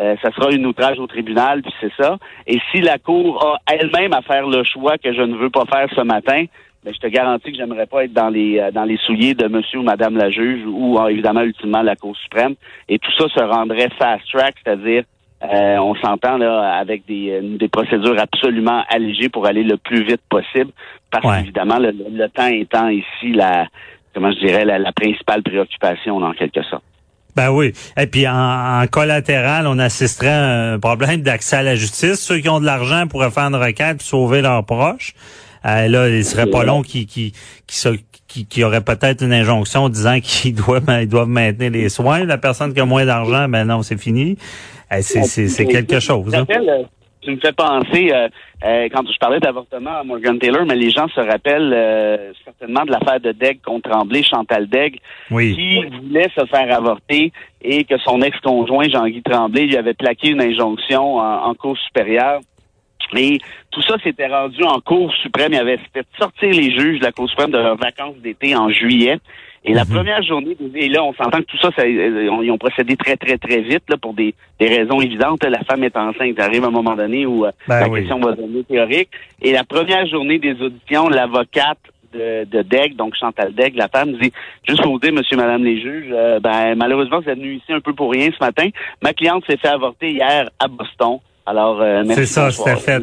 euh, 0.00 0.14
ça 0.22 0.30
sera 0.32 0.52
une 0.52 0.64
outrage 0.66 0.98
au 1.00 1.06
tribunal, 1.08 1.62
puis 1.62 1.72
c'est 1.80 1.92
ça. 2.00 2.18
Et 2.46 2.58
si 2.70 2.80
la 2.82 2.98
Cour 2.98 3.44
a 3.44 3.58
elle-même 3.74 4.12
à 4.12 4.22
faire 4.22 4.46
le 4.46 4.62
choix 4.62 4.96
que 4.98 5.12
je 5.12 5.22
ne 5.22 5.36
veux 5.36 5.50
pas 5.50 5.64
faire 5.64 5.88
ce 5.96 6.02
matin, 6.02 6.44
ben, 6.88 6.94
je 6.94 7.00
te 7.06 7.06
garantis 7.12 7.52
que 7.52 7.58
j'aimerais 7.58 7.86
pas 7.86 8.04
être 8.04 8.14
dans 8.14 8.30
les 8.30 8.58
euh, 8.58 8.70
dans 8.70 8.84
les 8.84 8.96
souliers 8.96 9.34
de 9.34 9.46
monsieur 9.46 9.80
ou 9.80 9.82
madame 9.82 10.16
la 10.16 10.30
juge 10.30 10.62
ou 10.66 10.98
euh, 10.98 11.08
évidemment 11.08 11.42
ultimement 11.42 11.82
la 11.82 11.96
Cour 11.96 12.16
suprême. 12.16 12.54
Et 12.88 12.98
tout 12.98 13.10
ça 13.18 13.28
se 13.28 13.44
rendrait 13.44 13.90
fast 13.98 14.24
track, 14.32 14.54
c'est-à-dire 14.64 15.02
euh, 15.42 15.76
on 15.78 15.94
s'entend 15.96 16.38
là 16.38 16.76
avec 16.78 17.04
des, 17.06 17.30
euh, 17.30 17.58
des 17.58 17.68
procédures 17.68 18.18
absolument 18.18 18.82
allégées 18.88 19.28
pour 19.28 19.46
aller 19.46 19.62
le 19.64 19.76
plus 19.76 20.02
vite 20.04 20.22
possible, 20.30 20.70
parce 21.10 21.24
Ouais. 21.26 21.40
qu'évidemment 21.40 21.78
le, 21.78 21.90
le 21.92 22.28
temps 22.28 22.46
étant 22.46 22.88
ici 22.88 23.32
la 23.32 23.66
comment 24.14 24.32
je 24.32 24.38
dirais 24.46 24.64
la, 24.64 24.78
la 24.78 24.92
principale 24.92 25.42
préoccupation 25.42 26.16
en 26.16 26.32
quelque 26.32 26.62
sorte. 26.62 26.82
Ben 27.36 27.50
oui. 27.50 27.72
Et 27.96 28.06
puis 28.08 28.26
en, 28.26 28.32
en 28.82 28.86
collatéral, 28.90 29.66
on 29.68 29.78
assisterait 29.78 30.28
à 30.28 30.72
un 30.72 30.78
problème 30.80 31.20
d'accès 31.20 31.56
à 31.56 31.62
la 31.62 31.76
justice. 31.76 32.18
Ceux 32.26 32.38
qui 32.38 32.48
ont 32.48 32.58
de 32.58 32.66
l'argent 32.66 33.06
pourraient 33.06 33.30
faire 33.30 33.44
une 33.44 33.54
requête 33.54 34.00
et 34.00 34.04
sauver 34.04 34.40
leurs 34.42 34.64
proches. 34.64 35.12
Euh, 35.68 35.88
là, 35.88 36.08
il 36.08 36.24
serait 36.24 36.46
pas 36.50 36.64
long 36.64 36.82
qui 36.82 37.06
qui 37.06 37.32
qui, 37.66 38.04
qui, 38.26 38.46
qui 38.46 38.64
aurait 38.64 38.80
peut-être 38.84 39.22
une 39.22 39.32
injonction 39.32 39.88
disant 39.88 40.18
qu'ils 40.20 40.54
doivent 40.64 40.84
ils 41.02 41.08
doivent 41.08 41.28
maintenir 41.28 41.70
les 41.70 41.88
soins. 41.88 42.24
La 42.24 42.38
personne 42.38 42.72
qui 42.72 42.80
a 42.80 42.86
moins 42.86 43.04
d'argent, 43.04 43.48
ben 43.48 43.64
non, 43.64 43.82
c'est 43.82 44.00
fini. 44.00 44.36
Euh, 44.92 44.98
c'est 45.02 45.24
c'est 45.24 45.48
c'est 45.48 45.66
quelque 45.66 46.00
chose. 46.00 46.34
hein. 46.34 46.46
Tu 46.48 46.54
me 46.54 46.58
rappelles, 46.58 46.70
euh, 46.70 46.82
Tu 47.20 47.30
me 47.32 47.40
fais 47.40 47.52
penser, 47.52 48.10
euh, 48.12 48.28
euh, 48.64 48.88
quand 48.92 49.02
je 49.12 49.18
parlais 49.18 49.40
d'avortement 49.40 49.98
à 50.00 50.04
Morgan 50.04 50.38
Taylor, 50.38 50.64
mais 50.66 50.76
les 50.76 50.90
gens 50.90 51.08
se 51.08 51.20
rappellent 51.20 51.74
euh, 51.74 52.32
certainement 52.44 52.84
de 52.86 52.92
l'affaire 52.92 53.20
de 53.20 53.32
Degg 53.32 53.58
contre 53.62 53.90
Tremblay, 53.90 54.22
Chantal 54.22 54.68
Degg, 54.68 54.98
Oui. 55.30 55.54
qui 55.54 55.84
voulait 56.00 56.28
se 56.34 56.46
faire 56.46 56.74
avorter 56.74 57.32
et 57.60 57.84
que 57.84 57.98
son 57.98 58.22
ex-conjoint, 58.22 58.88
Jean-Guy 58.88 59.22
Tremblay, 59.22 59.66
lui 59.66 59.76
avait 59.76 59.94
plaqué 59.94 60.28
une 60.30 60.40
injonction 60.40 61.16
en, 61.18 61.44
en 61.50 61.54
cour 61.54 61.76
supérieure. 61.76 62.40
Et 63.16 63.38
tout 63.70 63.82
ça 63.82 63.96
s'était 64.02 64.26
rendu 64.26 64.62
en 64.64 64.80
Cour 64.80 65.12
suprême. 65.22 65.52
Il 65.52 65.58
avait 65.58 65.78
fait 65.92 66.06
sortir 66.18 66.50
les 66.50 66.70
juges 66.76 66.98
de 67.00 67.04
la 67.04 67.12
Cour 67.12 67.28
suprême 67.28 67.50
de 67.50 67.58
leurs 67.58 67.76
vacances 67.76 68.16
d'été 68.18 68.54
en 68.56 68.70
juillet. 68.70 69.18
Et 69.64 69.74
la 69.74 69.84
première 69.84 70.22
journée, 70.22 70.56
et 70.76 70.88
là, 70.88 71.02
on 71.02 71.12
s'entend 71.12 71.38
que 71.40 71.46
tout 71.46 71.58
ça, 71.58 71.70
ça 71.76 71.82
euh, 71.82 72.40
ils 72.42 72.50
ont 72.50 72.58
procédé 72.58 72.96
très, 72.96 73.16
très, 73.16 73.36
très 73.38 73.60
vite, 73.60 73.82
là, 73.88 73.96
pour 74.00 74.14
des, 74.14 74.34
des 74.60 74.66
raisons 74.66 75.00
évidentes. 75.00 75.44
La 75.44 75.62
femme 75.64 75.82
est 75.84 75.96
enceinte. 75.96 76.38
Arrive 76.38 76.64
un 76.64 76.70
moment 76.70 76.94
donné 76.94 77.26
où 77.26 77.44
euh, 77.44 77.50
Ben 77.66 77.80
la 77.80 77.88
oui. 77.88 78.00
question 78.00 78.20
va 78.20 78.32
devenir 78.32 78.64
théorique. 78.66 79.10
Et 79.42 79.52
la 79.52 79.64
première 79.64 80.06
journée 80.06 80.38
des 80.38 80.62
auditions, 80.62 81.08
l'avocate 81.08 81.78
de, 82.14 82.44
de 82.44 82.62
Degg, 82.62 82.96
donc 82.96 83.14
Chantal 83.16 83.52
Degg, 83.52 83.74
la 83.74 83.88
femme 83.88 84.12
dit, 84.12 84.32
juste 84.66 84.80
pour 84.80 84.92
vous 84.92 85.00
dire, 85.00 85.12
monsieur, 85.12 85.36
madame 85.36 85.64
les 85.64 85.80
juges, 85.82 86.08
euh, 86.12 86.40
ben, 86.40 86.74
malheureusement, 86.76 87.20
vous 87.20 87.28
êtes 87.28 87.36
venus 87.36 87.60
ici 87.60 87.72
un 87.72 87.80
peu 87.80 87.92
pour 87.92 88.12
rien 88.12 88.30
ce 88.30 88.42
matin. 88.42 88.68
Ma 89.02 89.12
cliente 89.12 89.44
s'est 89.46 89.58
fait 89.58 89.68
avorter 89.68 90.12
hier 90.12 90.48
à 90.58 90.68
Boston. 90.68 91.18
Alors, 91.48 91.80
euh, 91.80 92.02
merci. 92.04 92.26
C'est 92.26 92.26
ça, 92.26 92.50
c'était 92.50 92.76
fait. 92.76 93.02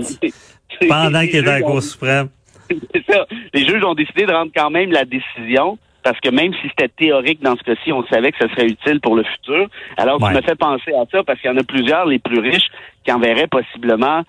Pendant 0.88 1.22
qu'il 1.22 1.38
était 1.38 1.50
à 1.50 1.60
la 1.60 1.62
Cour 1.62 1.82
suprême. 1.82 2.30
C'est 2.70 3.04
ça. 3.12 3.26
Les 3.54 3.66
juges 3.66 3.84
ont 3.84 3.94
décidé 3.96 4.26
de 4.26 4.32
rendre 4.32 4.52
quand 4.56 4.70
même 4.70 4.92
la 4.92 5.04
décision 5.06 5.78
parce 6.04 6.20
que 6.20 6.30
même 6.30 6.54
si 6.54 6.68
c'était 6.70 6.90
théorique 6.90 7.42
dans 7.42 7.56
ce 7.56 7.64
cas-ci, 7.64 7.92
on 7.92 8.06
savait 8.06 8.32
que 8.32 8.38
ça 8.38 8.48
serait 8.54 8.68
utile 8.68 9.00
pour 9.02 9.16
le 9.16 9.24
futur. 9.24 9.68
Alors, 9.98 10.22
Ouais. 10.22 10.30
tu 10.30 10.36
me 10.36 10.42
fais 10.44 10.56
penser 10.56 10.92
à 10.94 11.06
ça 11.12 11.24
parce 11.24 11.40
qu'il 11.42 11.50
y 11.50 11.54
en 11.54 11.58
a 11.58 11.64
plusieurs, 11.64 12.06
les 12.06 12.20
plus 12.20 12.40
riches, 12.40 12.68
qui 13.04 13.12
enverraient 13.12 13.48
possiblement 13.48 14.22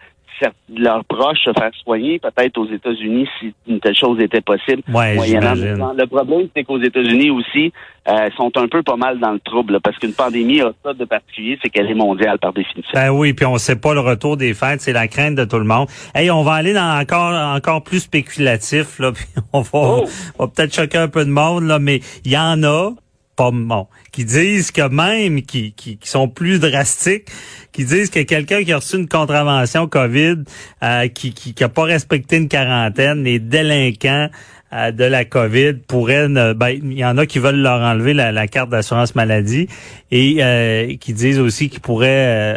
leurs 0.76 1.05
proches 1.05 1.38
se 1.45 1.52
faire 1.52 1.71
soigner, 1.83 2.19
peut-être 2.19 2.59
aux 2.59 2.69
États-Unis, 2.69 3.28
si 3.40 3.55
une 3.66 3.81
telle 3.81 3.97
chose 3.97 4.21
était 4.21 4.40
possible. 4.40 4.83
Ouais. 4.93 5.16
Le 5.16 6.05
problème, 6.07 6.49
c'est 6.55 6.64
qu'aux 6.64 6.81
États-Unis 6.81 7.31
aussi, 7.31 7.73
euh, 8.09 8.28
sont 8.37 8.52
un 8.57 8.69
peu 8.69 8.83
pas 8.83 8.97
mal 8.97 9.19
dans 9.19 9.33
le 9.33 9.40
trouble, 9.40 9.75
là, 9.75 9.81
parce 9.81 9.99
qu'une 9.99 10.12
pandémie 10.12 10.61
a 10.61 10.73
ça 10.85 10.93
de 10.93 11.05
particulier, 11.05 11.59
c'est 11.62 11.71
qu'elle 11.71 11.90
est 11.90 11.95
mondiale 11.95 12.38
par 12.38 12.52
définition. 12.52 12.93
Ben 12.95 13.11
oui, 13.11 13.33
puis 13.33 13.47
on 13.47 13.59
sait 13.59 13.76
pas 13.76 13.95
le 13.95 14.00
retour 14.00 14.37
des 14.37 14.55
fêtes, 14.55 14.81
c'est 14.81 14.93
la 14.93 15.09
crainte 15.09 15.35
de 15.35 15.45
tout 15.45 15.59
le 15.59 15.64
monde. 15.64 15.88
Hey, 16.14 16.31
on 16.31 16.43
va 16.43 16.52
aller 16.52 16.73
dans 16.73 17.00
encore 17.00 17.35
encore 17.35 17.83
plus 17.83 18.00
spéculatif 18.00 18.99
là, 18.99 19.12
puis 19.14 19.25
on 19.52 19.62
va, 19.62 19.71
Oh! 19.73 20.05
on 20.38 20.45
va 20.45 20.50
peut-être 20.55 20.75
choquer 20.75 20.99
un 20.99 21.09
peu 21.09 21.25
de 21.25 21.31
monde 21.31 21.64
là, 21.64 21.78
mais 21.78 22.00
il 22.25 22.31
y 22.31 22.38
en 22.38 22.62
a 22.62 22.90
bon, 23.37 23.87
qui 24.12 24.25
disent 24.25 24.71
que 24.71 24.88
même 24.88 25.43
qui, 25.43 25.73
qui, 25.73 25.99
qui 25.99 26.09
sont 26.09 26.28
plus 26.28 26.59
drastiques, 26.59 27.28
qui 27.73 27.85
disent 27.85 28.11
que 28.11 28.21
quelqu'un 28.21 28.64
qui 28.64 28.73
a 28.73 28.76
reçu 28.76 28.97
une 28.97 29.09
contravention 29.09 29.87
Covid, 29.87 30.45
euh, 30.83 31.09
qui, 31.09 31.33
qui 31.33 31.55
qui 31.55 31.64
a 31.64 31.69
pas 31.69 31.85
respecté 31.85 32.37
une 32.37 32.49
quarantaine, 32.49 33.25
les 33.25 33.38
délinquants 33.38 34.28
euh, 34.73 34.90
de 34.90 35.05
la 35.05 35.25
COVID 35.25 35.75
pourraient, 35.87 36.28
ben, 36.28 36.71
il 36.71 36.99
y 36.99 37.05
en 37.05 37.19
a 37.19 37.26
qui 37.26 37.38
veulent 37.38 37.61
leur 37.61 37.81
enlever 37.81 38.14
la, 38.14 38.33
la 38.33 38.49
carte 38.49 38.71
d'assurance 38.71 39.14
maladie 39.14 39.69
et 40.11 40.38
euh, 40.40 40.97
qui 40.97 41.12
disent 41.12 41.38
aussi 41.38 41.69
qu'ils 41.69 41.81
pourraient 41.81 42.09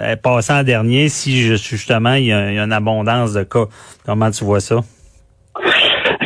euh, 0.02 0.16
passer 0.16 0.54
en 0.54 0.64
dernier 0.64 1.10
si 1.10 1.56
justement 1.58 2.14
il 2.14 2.26
y, 2.26 2.34
a, 2.34 2.50
il 2.52 2.56
y 2.56 2.60
a 2.60 2.64
une 2.64 2.74
abondance 2.74 3.34
de 3.34 3.44
cas. 3.44 3.66
Comment 4.06 4.32
tu 4.32 4.44
vois 4.44 4.60
ça? 4.60 4.82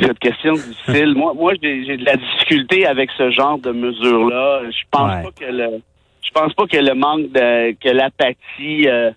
Cette 0.07 0.19
question 0.19 0.53
difficile. 0.53 1.13
moi, 1.15 1.33
moi, 1.33 1.53
j'ai 1.62 1.98
de 1.98 2.05
la 2.05 2.15
difficulté 2.15 2.86
avec 2.86 3.10
ce 3.17 3.31
genre 3.31 3.57
de 3.60 3.72
mesures-là. 3.72 4.62
Je 4.69 4.83
pense 4.91 5.12
Ouais. 5.12 5.24
pas 5.24 5.31
que 5.31 5.51
le, 5.51 5.81
je 6.22 6.31
pense 6.31 6.53
pas 6.53 6.65
que 6.67 6.77
le 6.77 6.93
manque 6.93 7.31
de, 7.31 7.72
que 7.74 7.89
l'apathie 7.89 8.88
euh, 8.88 9.12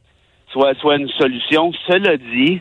soit 0.52 0.74
soit 0.80 0.96
une 0.96 1.08
solution. 1.10 1.72
Cela 1.86 2.16
dit, 2.16 2.60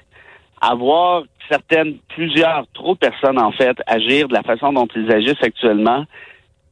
avoir 0.62 1.24
certaines, 1.50 1.98
plusieurs, 2.16 2.66
trop 2.74 2.94
de 2.94 3.00
personnes 3.00 3.40
en 3.40 3.52
fait 3.52 3.78
agir 3.88 4.28
de 4.28 4.34
la 4.34 4.44
façon 4.44 4.74
dont 4.74 4.88
ils 4.96 5.12
agissent 5.12 5.44
actuellement, 5.44 6.06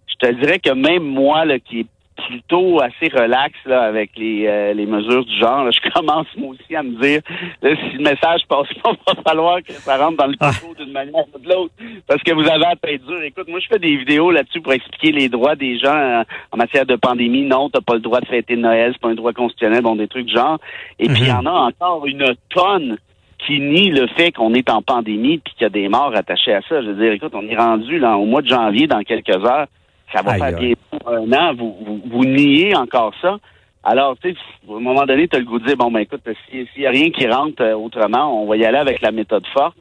je 0.08 0.28
te 0.28 0.34
dirais 0.34 0.60
que 0.60 0.72
même 0.72 1.04
moi, 1.04 1.46
là, 1.46 1.60
qui 1.60 1.82
est 1.82 1.88
plutôt 2.28 2.82
assez 2.82 3.10
relax 3.14 3.54
là, 3.66 3.84
avec 3.84 4.12
les, 4.16 4.46
euh, 4.48 4.74
les 4.74 4.86
mesures 4.86 5.26
du 5.26 5.38
genre, 5.38 5.64
là, 5.64 5.72
je 5.72 5.90
commence 5.94 6.28
moi 6.38 6.50
aussi 6.50 6.76
à 6.76 6.84
me 6.84 7.00
dire 7.02 7.22
là, 7.62 7.76
si 7.76 7.98
le 7.98 8.04
message 8.04 8.42
passe 8.48 8.68
pas, 8.84 8.92
il 8.92 8.98
va 9.16 9.22
falloir 9.24 9.62
que 9.64 9.74
ça 9.74 9.98
rentre 9.98 10.18
dans 10.18 10.28
le 10.28 10.36
Ah. 10.40 10.52
coco 10.60 10.74
d'une 10.76 10.92
manière 10.92 11.26
ou 11.34 11.40
de 11.40 11.48
l'autre. 11.50 11.74
Parce 12.08 12.22
que 12.24 12.34
vous 12.34 12.48
avez 12.48 12.60
la 12.60 12.76
tête 12.76 13.06
dure. 13.06 13.22
Écoute, 13.24 13.48
moi 13.48 13.60
je 13.60 13.68
fais 13.68 13.80
des 13.80 13.96
vidéos 13.98 14.32
là-dessus 14.32 14.62
pour 14.62 14.74
expliquer 14.74 15.12
les 15.12 15.30
droits 15.30 15.56
des 15.56 15.78
gens 15.80 15.96
euh, 15.96 16.24
en 16.52 16.58
matière 16.58 16.86
de 16.86 16.96
pandémie. 16.96 17.44
Non, 17.44 17.70
t'as 17.70 17.82
pas 17.82 17.96
le 17.96 18.00
droit 18.02 18.20
de 18.20 18.28
fêter 18.28 18.56
Noël, 18.56 18.92
c'est 18.94 19.02
pas 19.02 19.10
un 19.10 19.16
droit 19.16 19.34
constitutionnel, 19.34 19.82
bon, 19.82 19.96
des 19.96 20.08
trucs 20.08 20.26
du 20.28 20.34
genre. 20.34 20.60
Et 21.00 21.08
puis 21.08 21.22
il 21.22 21.28
y 21.28 21.32
en 21.32 21.46
a 21.46 21.52
encore 21.52 22.06
une 22.06 22.36
tonne 22.50 22.98
qui 23.46 23.60
nie 23.60 23.90
le 23.92 24.08
fait 24.08 24.32
qu'on 24.32 24.54
est 24.54 24.70
en 24.70 24.82
pandémie 24.82 25.40
puis 25.40 25.54
qu'il 25.54 25.64
y 25.64 25.66
a 25.66 25.70
des 25.70 25.90
morts 25.90 26.14
attachés 26.16 26.54
à 26.54 26.62
ça. 26.62 26.82
Je 26.82 26.88
veux 26.88 26.96
dire, 27.04 27.12
écoute, 27.12 27.34
on 27.36 27.46
est 27.48 27.58
rendu 27.58 28.00
là 28.00 28.18
au 28.18 28.26
mois 28.26 28.42
de 28.42 28.48
janvier 28.48 28.88
dans 28.88 29.02
quelques 29.02 29.36
heures. 29.46 29.68
Ça 30.12 30.22
va 30.22 30.32
Aïe, 30.34 30.40
faire 30.40 30.58
aïe. 30.60 30.76
bientôt 30.92 31.10
un 31.10 31.32
an. 31.34 31.54
Vous, 31.56 31.76
vous, 31.86 32.02
vous 32.06 32.26
niez 32.26 32.76
encore 32.76 33.14
ça. 33.22 33.38
Alors, 33.84 34.16
tu 34.22 34.32
sais, 34.32 34.38
à 34.70 34.76
un 34.76 34.80
moment 34.80 35.06
donné, 35.06 35.28
tu 35.28 35.36
as 35.36 35.40
le 35.40 35.46
goût 35.46 35.60
de 35.60 35.66
dire, 35.66 35.76
bon, 35.78 35.92
ben 35.92 36.00
écoute, 36.00 36.22
si- 36.50 36.68
s'il 36.74 36.82
n'y 36.82 36.88
a 36.88 36.92
rien 36.92 37.10
qui 37.10 37.28
rentre 37.28 37.62
euh, 37.62 37.74
autrement, 37.76 38.42
on 38.42 38.48
va 38.48 38.56
y 38.58 38.66
aller 38.66 38.78
avec 38.78 39.02
la 39.02 39.12
méthode 39.12 39.46
forte. 39.48 39.76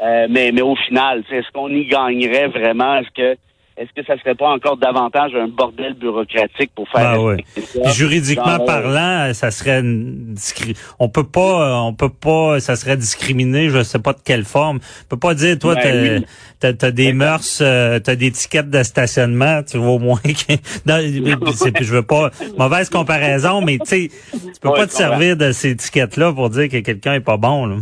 Euh, 0.00 0.26
mais, 0.30 0.52
mais 0.52 0.62
au 0.62 0.76
final, 0.76 1.24
est-ce 1.30 1.50
qu'on 1.52 1.68
y 1.70 1.84
gagnerait 1.86 2.48
vraiment? 2.48 2.96
Est-ce 2.96 3.10
que 3.10 3.36
est-ce 3.78 3.92
que 3.94 4.04
ça 4.04 4.18
serait 4.18 4.34
pas 4.34 4.48
encore 4.48 4.76
davantage 4.76 5.34
un 5.34 5.46
bordel 5.46 5.94
bureaucratique 5.94 6.72
pour 6.74 6.88
faire 6.88 7.12
Ben 7.12 7.26
respecter 7.28 7.62
ça? 7.62 7.90
Juridiquement 7.90 8.60
euh, 8.60 8.66
parlant, 8.66 9.32
ça 9.34 9.50
serait 9.50 9.82
on 10.98 11.08
peut 11.08 11.26
pas 11.26 11.40
euh, 11.68 11.74
on 11.86 11.94
peut 11.94 12.08
pas 12.08 12.58
ça 12.58 12.74
serait 12.74 12.96
discriminé, 12.96 13.70
je 13.70 13.82
sais 13.84 14.00
pas 14.00 14.12
de 14.12 14.18
quelle 14.24 14.44
forme. 14.44 14.80
On 15.04 15.08
peut 15.08 15.18
pas 15.18 15.34
dire 15.34 15.58
toi 15.58 15.76
Ben 15.76 16.24
t'as 16.60 16.88
oui. 16.88 16.92
des 16.92 17.12
mœurs, 17.12 17.60
euh, 17.60 18.00
t'as 18.00 18.16
des 18.16 18.32
tickets 18.32 18.68
de 18.68 18.82
stationnement, 18.82 19.62
tu 19.62 19.78
vas 19.78 19.90
au 19.90 19.98
moins 20.00 20.18
que 20.24 20.24
je 21.84 21.94
veux 21.94 22.02
pas 22.02 22.30
mauvaise 22.58 22.90
comparaison 22.90 23.60
mais 23.60 23.78
tu 23.78 23.86
sais 23.86 24.08
tu 24.32 24.60
peux 24.60 24.68
Ouais, 24.70 24.80
pas 24.80 24.86
te 24.86 24.92
servir 24.92 25.36
de 25.36 25.52
ces 25.52 25.70
étiquettes 25.70 26.16
là 26.16 26.32
pour 26.32 26.50
dire 26.50 26.68
que 26.68 26.78
quelqu'un 26.78 27.14
est 27.14 27.20
pas 27.20 27.36
bon 27.36 27.66
là. 27.66 27.76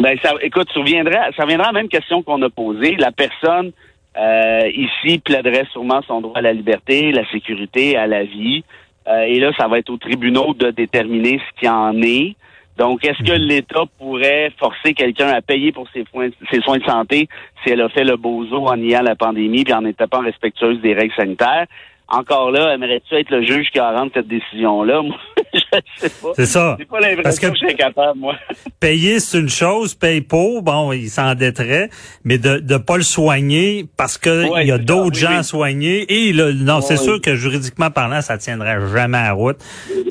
Ben, 0.00 0.16
ça, 0.22 0.32
écoute, 0.42 0.68
ça 0.72 0.78
reviendra, 0.78 1.32
ça 1.36 1.42
reviendra 1.42 1.70
à 1.70 1.72
la 1.72 1.80
même 1.80 1.88
question 1.88 2.22
qu'on 2.22 2.40
a 2.42 2.50
posée. 2.50 2.94
La 3.00 3.10
personne 3.10 3.72
euh, 4.18 4.68
ici 4.74 5.18
plaiderait 5.18 5.66
sûrement 5.72 6.00
son 6.06 6.20
droit 6.20 6.38
à 6.38 6.42
la 6.42 6.52
liberté, 6.52 7.12
la 7.12 7.28
sécurité, 7.30 7.96
à 7.96 8.06
la 8.06 8.24
vie. 8.24 8.64
Euh, 9.06 9.22
et 9.22 9.38
là, 9.38 9.52
ça 9.58 9.68
va 9.68 9.78
être 9.78 9.90
aux 9.90 9.96
tribunaux 9.96 10.54
de 10.54 10.70
déterminer 10.70 11.38
ce 11.38 11.60
qu'il 11.60 11.68
en 11.68 12.00
est. 12.02 12.34
Donc, 12.76 13.04
est-ce 13.04 13.22
que 13.22 13.36
l'État 13.36 13.84
pourrait 13.98 14.52
forcer 14.58 14.94
quelqu'un 14.94 15.28
à 15.28 15.40
payer 15.40 15.72
pour 15.72 15.88
ses, 15.90 16.04
soins- 16.12 16.30
ses 16.50 16.60
soins 16.60 16.78
de 16.78 16.84
santé 16.84 17.28
si 17.62 17.72
elle 17.72 17.80
a 17.80 17.88
fait 17.88 18.04
le 18.04 18.16
bozo 18.16 18.66
en 18.66 18.76
niant 18.76 19.02
la 19.02 19.16
pandémie 19.16 19.64
puis 19.64 19.74
en 19.74 19.82
n'étant 19.82 20.06
pas 20.06 20.20
respectueuse 20.20 20.80
des 20.80 20.94
règles 20.94 21.14
sanitaires? 21.14 21.66
encore 22.08 22.50
là, 22.50 22.72
aimerais-tu 22.72 23.14
être 23.14 23.30
le 23.30 23.42
juge 23.42 23.70
qui 23.70 23.78
va 23.78 23.92
rendre 23.92 24.10
cette 24.14 24.28
décision-là? 24.28 25.02
Moi, 25.02 25.18
je 25.96 26.00
sais 26.00 26.08
pas. 26.10 26.28
C'est 26.36 26.46
ça. 26.46 26.76
C'est 26.78 26.84
pas 26.86 26.98
Parce 27.00 27.06
l'impression 27.16 27.48
que- 27.48 27.52
que 27.54 27.58
je 27.60 27.66
suis 27.68 27.76
capable, 27.76 28.18
moi. 28.18 28.34
Payer, 28.80 29.20
c'est 29.20 29.38
une 29.38 29.48
chose, 29.48 29.94
paye 29.94 30.20
pour, 30.20 30.62
bon, 30.62 30.92
il 30.92 31.08
s'endetterait, 31.10 31.90
mais 32.24 32.38
de 32.38 32.58
ne 32.60 32.76
pas 32.78 32.96
le 32.96 33.02
soigner 33.02 33.86
parce 33.96 34.18
que 34.18 34.48
Ouais, 34.50 34.64
il 34.64 34.68
y 34.68 34.72
a 34.72 34.78
d'autres 34.78 35.16
gens 35.18 35.30
oui. 35.30 35.36
à 35.36 35.42
soigner. 35.42 36.28
Et 36.28 36.32
là, 36.32 36.52
non, 36.52 36.80
c'est 36.80 36.96
sûr 36.96 37.20
que 37.20 37.34
juridiquement 37.34 37.90
parlant, 37.90 38.20
ça 38.22 38.38
tiendrait 38.38 38.78
jamais 38.92 39.18
à 39.18 39.32
route. 39.32 39.58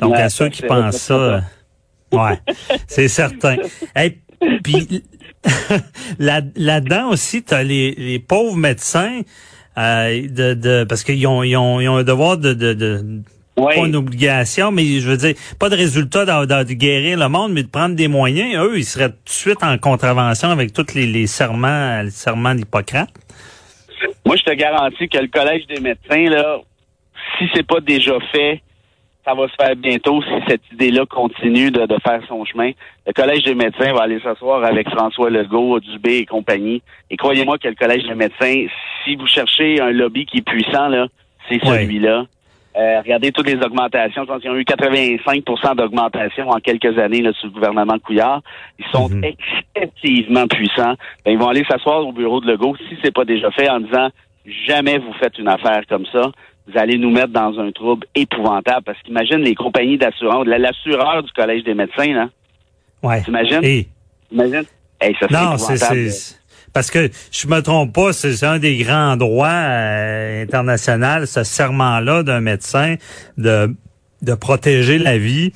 Donc, 0.00 0.12
Ouais, 0.12 0.22
à 0.22 0.28
ceux 0.28 0.48
qui 0.50 0.62
pensent 0.62 0.96
ça, 0.98 1.14
euh, 1.14 1.40
ouais, 2.12 2.38
c'est 2.86 3.08
certain. 3.08 3.56
Hey, 3.96 4.18
puis 4.62 5.02
là, 6.18 6.40
là-dedans 6.56 7.08
aussi, 7.10 7.42
tu 7.42 7.54
as 7.54 7.62
les, 7.62 7.94
les 7.96 8.18
pauvres 8.18 8.56
médecins 8.56 9.20
euh, 9.78 10.28
de, 10.28 10.54
de 10.54 10.84
parce 10.84 11.04
qu'ils 11.04 11.26
ont, 11.26 11.42
ils 11.42 11.56
ont, 11.56 11.80
ils 11.80 11.88
ont 11.88 11.96
un 11.96 12.04
devoir 12.04 12.36
de, 12.36 12.52
de, 12.52 12.72
de 12.74 13.22
Oui. 13.58 13.74
pas 13.74 13.86
une 13.86 13.96
obligation, 13.96 14.70
mais 14.70 14.84
je 15.00 15.08
veux 15.08 15.16
dire, 15.16 15.34
pas 15.58 15.68
de 15.68 15.76
résultat 15.76 16.24
dans, 16.24 16.46
dans- 16.46 16.66
de 16.66 16.72
guérir 16.74 17.18
le 17.18 17.28
monde, 17.28 17.52
mais 17.52 17.62
de 17.62 17.68
prendre 17.68 17.94
des 17.94 18.08
moyens. 18.08 18.54
Eux, 18.64 18.78
ils 18.78 18.84
seraient 18.84 19.10
tout 19.10 19.24
de 19.24 19.30
suite 19.30 19.62
en 19.62 19.76
contravention 19.78 20.50
avec 20.50 20.72
tous 20.72 20.94
les, 20.94 21.06
les 21.06 21.26
serments, 21.26 22.02
les 22.02 22.10
serments 22.10 22.54
d'Hippocrate. 22.54 23.10
Moi, 24.24 24.36
je 24.36 24.42
te 24.42 24.54
garantis 24.54 25.08
que 25.08 25.18
le 25.18 25.28
Collège 25.28 25.66
des 25.66 25.80
médecins, 25.80 26.30
là, 26.30 26.58
si 27.38 27.44
c'est 27.54 27.66
pas 27.66 27.80
déjà 27.80 28.12
fait, 28.32 28.62
ça 29.24 29.34
va 29.34 29.46
se 29.48 29.54
faire 29.60 29.76
bientôt 29.76 30.22
si 30.22 30.30
cette 30.48 30.62
idée-là 30.72 31.04
continue 31.06 31.70
de, 31.70 31.84
de 31.84 31.96
faire 32.02 32.20
son 32.28 32.44
chemin. 32.44 32.70
Le 33.06 33.12
Collège 33.12 33.42
des 33.44 33.54
médecins 33.54 33.92
va 33.92 34.02
aller 34.02 34.20
s'asseoir 34.20 34.64
avec 34.64 34.88
François 34.88 35.28
Legault, 35.30 35.80
Dubé 35.80 36.18
et 36.18 36.26
compagnie. 36.26 36.82
Et 37.10 37.16
croyez-moi 37.16 37.58
que 37.58 37.68
le 37.68 37.74
Collège 37.74 38.04
des 38.04 38.14
médecins, 38.14 38.66
si 39.04 39.16
vous 39.16 39.26
cherchez 39.26 39.80
un 39.80 39.90
lobby 39.90 40.24
qui 40.26 40.38
est 40.38 40.42
puissant, 40.48 40.88
là, 40.88 41.08
c'est 41.48 41.58
celui-là. 41.64 42.24
Euh, 42.76 43.00
regardez 43.00 43.32
toutes 43.32 43.48
les 43.48 43.56
augmentations. 43.56 44.22
Je 44.22 44.26
pense 44.28 44.40
qu'ils 44.40 44.50
ont 44.50 44.56
eu 44.56 44.62
85% 44.64 45.74
d'augmentation 45.74 46.48
en 46.50 46.58
quelques 46.60 46.96
années 46.98 47.22
là, 47.22 47.32
sous 47.40 47.46
le 47.46 47.52
gouvernement 47.52 47.98
Couillard. 47.98 48.40
Ils 48.78 48.84
sont 48.92 49.08
Mhm. 49.08 49.24
excessivement 49.74 50.46
puissants. 50.46 50.94
Ben, 51.24 51.32
ils 51.32 51.38
vont 51.38 51.48
aller 51.48 51.64
s'asseoir 51.68 52.06
au 52.06 52.12
bureau 52.12 52.40
de 52.40 52.46
Legault, 52.46 52.76
si 52.88 52.96
c'est 53.02 53.12
pas 53.14 53.24
déjà 53.24 53.50
fait, 53.50 53.68
en 53.68 53.80
disant 53.80 54.08
jamais 54.66 54.98
vous 54.98 55.12
faites 55.14 55.38
une 55.38 55.48
affaire 55.48 55.82
comme 55.88 56.06
ça. 56.12 56.30
Vous 56.66 56.78
allez 56.78 56.98
nous 56.98 57.10
mettre 57.10 57.28
dans 57.32 57.58
un 57.58 57.72
trouble 57.72 58.06
épouvantable. 58.14 58.82
Parce 58.84 58.98
qu'imagine 59.02 59.38
les 59.38 59.54
compagnies 59.54 59.96
d'assurance, 59.98 60.46
la- 60.46 60.58
l'assureur 60.58 61.22
du 61.22 61.32
Collège 61.32 61.64
des 61.64 61.74
médecins, 61.74 62.12
là. 62.12 62.28
Ouais. 63.02 63.22
T'imagines? 63.22 63.62
Imagine? 64.30 64.64
Hey, 65.00 65.14
ça 65.18 65.26
non, 65.30 65.56
c'est, 65.56 65.76
parce 66.72 66.90
que 66.90 67.10
je 67.30 67.46
me 67.46 67.60
trompe 67.60 67.94
pas, 67.94 68.12
c'est, 68.12 68.44
un 68.44 68.58
des 68.58 68.76
grands 68.78 69.16
droits 69.16 69.48
euh, 69.48 70.42
internationaux, 70.42 71.26
ce 71.26 71.44
serment-là 71.44 72.22
d'un 72.22 72.40
médecin 72.40 72.96
de, 73.36 73.74
de 74.22 74.34
protéger 74.34 74.98
la 74.98 75.18
vie. 75.18 75.52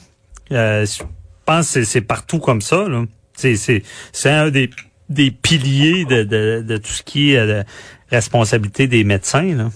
Euh, 0.50 0.85
je 0.85 1.02
pense 1.45 1.66
que 1.66 1.73
c'est, 1.73 1.85
c'est 1.85 2.00
partout 2.00 2.38
comme 2.38 2.61
ça. 2.61 2.87
C'est, 3.35 3.57
c'est, 3.57 3.83
c'est 4.12 4.31
un 4.31 4.50
des, 4.50 4.71
des 5.09 5.31
piliers 5.31 6.04
de, 6.04 6.23
de, 6.23 6.64
de 6.66 6.76
tout 6.76 6.92
ce 6.92 7.02
qui 7.02 7.33
est 7.33 7.38
euh, 7.38 7.62
de 7.62 7.64
responsabilité 8.11 8.87
des 8.87 9.04
médecins. 9.04 9.57
Là. 9.57 9.69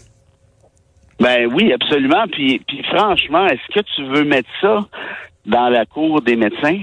Ben 1.19 1.47
oui, 1.53 1.73
absolument. 1.73 2.27
Puis, 2.31 2.61
puis 2.67 2.83
franchement, 2.85 3.47
est-ce 3.47 3.75
que 3.75 3.85
tu 3.95 4.05
veux 4.05 4.25
mettre 4.25 4.49
ça 4.61 4.87
dans 5.47 5.69
la 5.69 5.87
cour 5.87 6.21
des 6.21 6.37
médecins? 6.37 6.81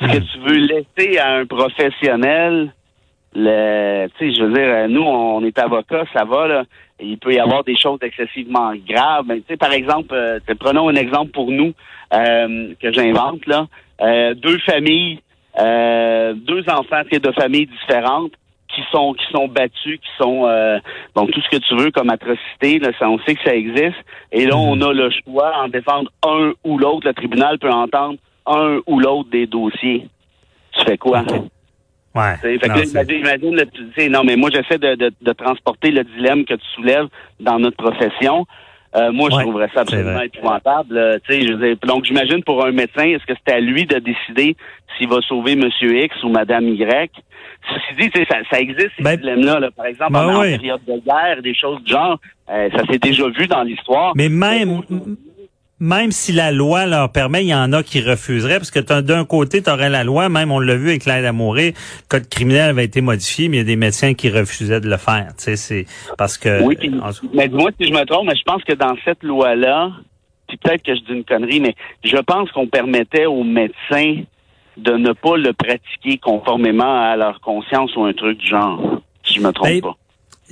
Est-ce 0.00 0.12
que 0.12 0.18
tu 0.18 0.38
veux 0.40 0.56
laisser 0.56 1.18
à 1.18 1.34
un 1.34 1.46
professionnel 1.46 2.74
le 3.34 4.08
tu 4.18 4.30
sais, 4.30 4.34
je 4.34 4.44
veux 4.44 4.52
dire, 4.52 4.88
nous, 4.88 5.02
on 5.02 5.44
est 5.44 5.58
avocats, 5.58 6.04
ça 6.12 6.24
va, 6.24 6.46
là. 6.46 6.64
Il 7.02 7.18
peut 7.18 7.32
y 7.32 7.38
avoir 7.38 7.64
des 7.64 7.76
choses 7.76 7.98
excessivement 8.02 8.72
graves. 8.86 9.24
Mais, 9.26 9.36
tu 9.36 9.44
sais, 9.48 9.56
par 9.56 9.72
exemple, 9.72 10.14
euh, 10.14 10.38
prenons 10.58 10.88
un 10.88 10.96
exemple 10.96 11.30
pour 11.30 11.50
nous 11.50 11.72
euh, 12.12 12.74
que 12.80 12.92
j'invente, 12.92 13.46
là. 13.46 13.66
Euh, 14.00 14.34
deux 14.34 14.58
familles, 14.58 15.20
deux 15.56 16.64
enfants 16.68 17.02
de 17.10 17.32
familles 17.32 17.66
différentes 17.66 18.32
qui 18.74 18.82
sont 18.90 19.14
qui 19.14 19.26
sont 19.32 19.48
battus, 19.48 19.98
qui 19.98 20.10
sont 20.18 20.46
euh, 20.46 20.78
donc 21.14 21.30
tout 21.30 21.40
ce 21.40 21.48
que 21.56 21.62
tu 21.62 21.76
veux 21.76 21.90
comme 21.90 22.10
atrocité, 22.10 22.78
là, 22.78 22.90
ça, 22.98 23.08
on 23.08 23.18
sait 23.20 23.34
que 23.34 23.42
ça 23.42 23.54
existe. 23.54 23.98
Et 24.32 24.46
là, 24.46 24.56
on 24.56 24.80
a 24.80 24.92
le 24.92 25.10
choix 25.10 25.52
en 25.62 25.68
défendre 25.68 26.10
un 26.26 26.52
ou 26.64 26.78
l'autre. 26.78 27.06
Le 27.06 27.14
tribunal 27.14 27.58
peut 27.58 27.70
entendre 27.70 28.18
un 28.46 28.80
ou 28.86 29.00
l'autre 29.00 29.30
des 29.30 29.46
dossiers. 29.46 30.08
Tu 30.72 30.84
fais 30.84 30.98
quoi? 30.98 31.24
Ouais. 32.14 32.36
Fait 32.42 32.58
que 32.58 32.66
Non, 32.68 32.74
là, 32.74 32.80
c'est- 32.84 32.90
imagine, 32.90 33.18
imagine 33.20 33.54
le- 33.56 33.66
tu 33.66 33.82
sais, 33.96 34.08
non, 34.08 34.24
mais 34.24 34.36
moi, 34.36 34.50
j'essaie 34.52 34.78
de, 34.78 34.94
de, 34.96 35.12
de 35.20 35.32
transporter 35.32 35.90
le 35.92 36.02
dilemme 36.04 36.44
que 36.44 36.54
tu 36.54 36.66
soulèves 36.74 37.06
dans 37.38 37.58
notre 37.58 37.76
profession. 37.76 38.46
Euh, 38.96 39.12
moi, 39.12 39.28
je 39.30 39.38
trouverais 39.38 39.68
ça 39.72 39.82
absolument 39.82 40.20
épouvantable. 40.22 41.20
tu 41.24 41.32
sais, 41.32 41.46
je 41.46 41.52
veux 41.52 41.66
dire, 41.68 41.76
donc, 41.86 42.04
j'imagine 42.04 42.42
pour 42.42 42.64
un 42.66 42.72
médecin, 42.72 43.04
est-ce 43.04 43.24
que 43.24 43.34
c'est 43.46 43.54
à 43.54 43.60
lui 43.60 43.86
de 43.86 43.98
décider 44.00 44.56
s'il 44.98 45.08
va 45.08 45.20
sauver 45.28 45.54
Monsieur 45.54 45.96
X 46.02 46.20
ou 46.24 46.28
Madame 46.30 46.66
Y? 46.68 47.10
Ceci 47.68 48.00
dit, 48.00 48.10
tu 48.10 48.18
sais, 48.20 48.26
ça, 48.28 48.38
ça 48.50 48.58
existe, 48.58 48.90
ces 48.96 49.04
Ben, 49.04 49.16
dilemmes-là. 49.16 49.60
là. 49.60 49.70
Par 49.70 49.86
exemple, 49.86 50.12
ben 50.14 50.24
en 50.34 50.40
oui. 50.40 50.56
période 50.58 50.80
de 50.88 50.98
guerre, 51.06 51.42
des 51.42 51.54
choses 51.54 51.80
du 51.84 51.92
genre, 51.92 52.18
euh, 52.50 52.68
ça 52.74 52.84
s'est 52.90 52.98
déjà 52.98 53.28
vu 53.28 53.46
dans 53.46 53.62
l'histoire. 53.62 54.12
Mais 54.16 54.28
même, 54.28 54.80
même 55.80 56.10
si 56.12 56.32
la 56.32 56.52
loi 56.52 56.84
leur 56.86 57.10
permet, 57.10 57.42
il 57.42 57.48
y 57.48 57.54
en 57.54 57.72
a 57.72 57.82
qui 57.82 58.00
refuseraient, 58.02 58.58
parce 58.58 58.70
que 58.70 58.78
t'as- 58.80 59.00
d'un 59.02 59.24
côté, 59.24 59.62
tu 59.62 59.70
aurais 59.70 59.88
la 59.88 60.04
loi, 60.04 60.28
même 60.28 60.52
on 60.52 60.60
l'a 60.60 60.76
vu 60.76 60.90
avec 60.90 61.06
l'aide 61.06 61.24
à 61.24 61.32
mourir, 61.32 61.72
le 61.74 62.06
code 62.08 62.28
criminel 62.28 62.70
avait 62.70 62.84
été 62.84 63.00
modifié, 63.00 63.48
mais 63.48 63.56
il 63.56 63.60
y 63.60 63.62
a 63.62 63.64
des 63.64 63.76
médecins 63.76 64.12
qui 64.14 64.28
refusaient 64.28 64.80
de 64.80 64.88
le 64.90 64.98
faire. 64.98 65.28
Tu 65.38 65.44
sais, 65.44 65.56
c'est 65.56 65.86
parce 66.18 66.36
que 66.36 66.62
Oui, 66.62 66.76
en- 67.02 67.10
mais 67.34 67.48
dis-moi 67.48 67.70
si 67.80 67.88
je 67.88 67.92
me 67.92 68.04
trompe, 68.04 68.26
mais 68.28 68.36
je 68.36 68.42
pense 68.44 68.62
que 68.64 68.74
dans 68.74 68.94
cette 69.04 69.22
loi-là, 69.22 69.90
puis 70.48 70.58
peut-être 70.58 70.82
que 70.82 70.94
je 70.94 71.00
dis 71.00 71.12
une 71.12 71.24
connerie, 71.24 71.60
mais 71.60 71.74
je 72.04 72.16
pense 72.18 72.50
qu'on 72.52 72.66
permettait 72.66 73.24
aux 73.26 73.44
médecins 73.44 74.16
de 74.76 74.92
ne 74.92 75.12
pas 75.12 75.36
le 75.36 75.52
pratiquer 75.52 76.18
conformément 76.18 77.02
à 77.10 77.16
leur 77.16 77.40
conscience 77.40 77.94
ou 77.96 78.04
un 78.04 78.12
truc 78.12 78.38
du 78.38 78.46
genre. 78.46 79.00
Si 79.24 79.34
je 79.34 79.40
me 79.40 79.52
trompe 79.52 79.68
Ben, 79.68 79.80
pas. 79.80 79.96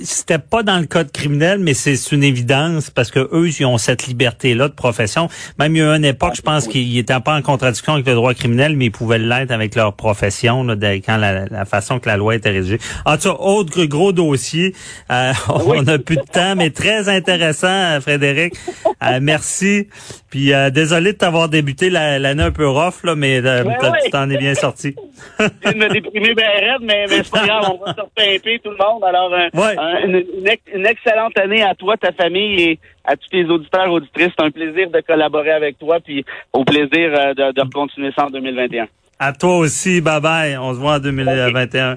C'était 0.03 0.39
pas 0.39 0.63
dans 0.63 0.79
le 0.79 0.87
code 0.87 1.11
criminel, 1.13 1.59
mais 1.59 1.75
c'est 1.75 1.95
une 2.13 2.23
évidence 2.23 2.91
parce 2.91 3.11
que 3.11 3.21
eux, 3.33 3.49
ils 3.49 3.65
ont 3.67 3.79
cette 3.79 4.07
liberté-là 4.07 4.69
de 4.69 4.73
profession. 4.75 5.29
Même 5.59 5.75
il 5.77 5.79
y 5.81 5.83
a 5.83 5.95
une 5.97 6.05
époque, 6.05 6.35
je 6.37 6.43
pense 6.43 6.69
qu'ils 6.69 6.95
n'étaient 6.95 7.19
pas 7.21 7.35
en 7.37 7.43
contradiction 7.43 7.95
avec 7.95 8.07
le 8.07 8.15
droit 8.15 8.35
criminel, 8.35 8.77
mais 8.77 8.87
ils 8.87 8.91
pouvaient 8.93 9.19
l'être 9.19 9.51
avec 9.51 9.75
leur 9.75 9.95
profession, 9.95 10.63
là, 10.65 10.77
de- 10.77 10.87
quand 11.05 11.17
la, 11.17 11.47
la 11.47 11.65
façon 11.65 11.99
que 11.99 12.09
la 12.09 12.17
loi 12.17 12.35
était 12.37 12.51
rédigée. 12.51 12.79
En 13.05 13.17
tout 13.17 13.29
cas, 13.31 13.37
autre 13.41 13.85
gros 13.85 14.13
dossier. 14.13 14.75
Euh, 15.11 15.33
on 15.49 15.83
n'a 15.83 15.99
plus 15.99 16.17
de 16.17 16.23
temps, 16.33 16.55
mais 16.57 16.71
très 16.71 17.09
intéressant, 17.09 17.67
euh, 17.69 18.01
Frédéric. 18.01 18.55
Euh, 19.03 19.19
merci. 19.21 19.89
Puis 20.31 20.53
euh, 20.53 20.69
désolé 20.71 21.13
de 21.15 21.19
t'avoir 21.19 21.49
débuté 21.49 21.89
la- 21.91 22.19
l'année 22.19 22.43
un 22.43 22.51
peu 22.51 22.69
rough, 22.69 23.03
là, 23.05 23.15
mais 23.15 23.41
euh, 23.45 23.65
tu 24.05 24.11
t'en 24.11 24.29
es 24.31 24.37
bien 24.37 24.55
sorti. 24.55 24.95
De 25.39 25.75
me 25.75 25.89
déprimer 25.93 26.35
bien 26.35 26.47
raide, 26.49 26.83
mais, 26.83 27.07
mais 27.09 27.17
c'est 27.25 27.31
pas 27.31 27.47
grave, 27.47 27.73
on 27.81 27.85
va 27.85 27.95
se 27.95 28.01
repimper 28.01 28.61
tout 28.63 28.71
le 28.71 28.77
monde. 28.77 29.03
Alors, 29.05 29.33
un- 29.35 29.49
Ouais. 29.59 29.75
Un- 29.89 30.07
une, 30.07 30.25
une 30.41 30.49
ex- 30.49 30.63
une 30.75 30.87
excellente 30.87 31.37
année 31.39 31.63
à 31.63 31.75
toi, 31.75 31.97
ta 31.97 32.13
famille 32.13 32.61
et 32.63 32.79
à 33.05 33.17
tous 33.17 33.29
les 33.33 33.45
auditeurs 33.47 33.91
auditrices. 33.91 34.31
C'est 34.39 34.45
un 34.45 34.51
plaisir 34.51 34.91
de 34.91 35.01
collaborer 35.01 35.51
avec 35.53 35.79
toi, 35.79 35.99
puis 36.05 36.25
au 36.53 36.65
plaisir 36.65 36.89
euh, 37.15 37.35
de, 37.35 37.53
de 37.53 37.73
continuer 37.73 38.11
ça 38.17 38.27
en 38.27 38.31
2021. 38.31 38.87
À 39.19 39.33
toi 39.33 39.59
aussi, 39.59 40.01
bye 40.01 40.21
bye. 40.21 40.57
On 40.59 40.75
se 40.75 40.79
voit 40.79 40.95
en 40.97 40.99
2021. 41.01 41.93
Euh, 41.93 41.97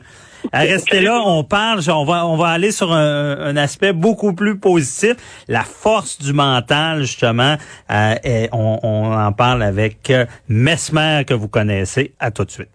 Restez 0.53 1.01
là, 1.01 1.21
on 1.23 1.43
parle, 1.43 1.81
on 1.89 2.03
va, 2.03 2.25
on 2.25 2.35
va 2.35 2.47
aller 2.47 2.71
sur 2.71 2.91
un, 2.91 3.37
un 3.39 3.55
aspect 3.57 3.93
beaucoup 3.93 4.33
plus 4.33 4.57
positif, 4.57 5.13
la 5.47 5.61
force 5.61 6.17
du 6.19 6.33
mental 6.33 7.01
justement. 7.01 7.57
Euh, 7.91 8.15
on, 8.51 8.79
on 8.81 9.13
en 9.13 9.31
parle 9.33 9.61
avec 9.61 10.09
euh, 10.09 10.25
Mesmer 10.49 11.25
que 11.27 11.35
vous 11.35 11.47
connaissez. 11.47 12.13
À 12.19 12.31
tout 12.31 12.43
de 12.43 12.49
suite. 12.49 12.69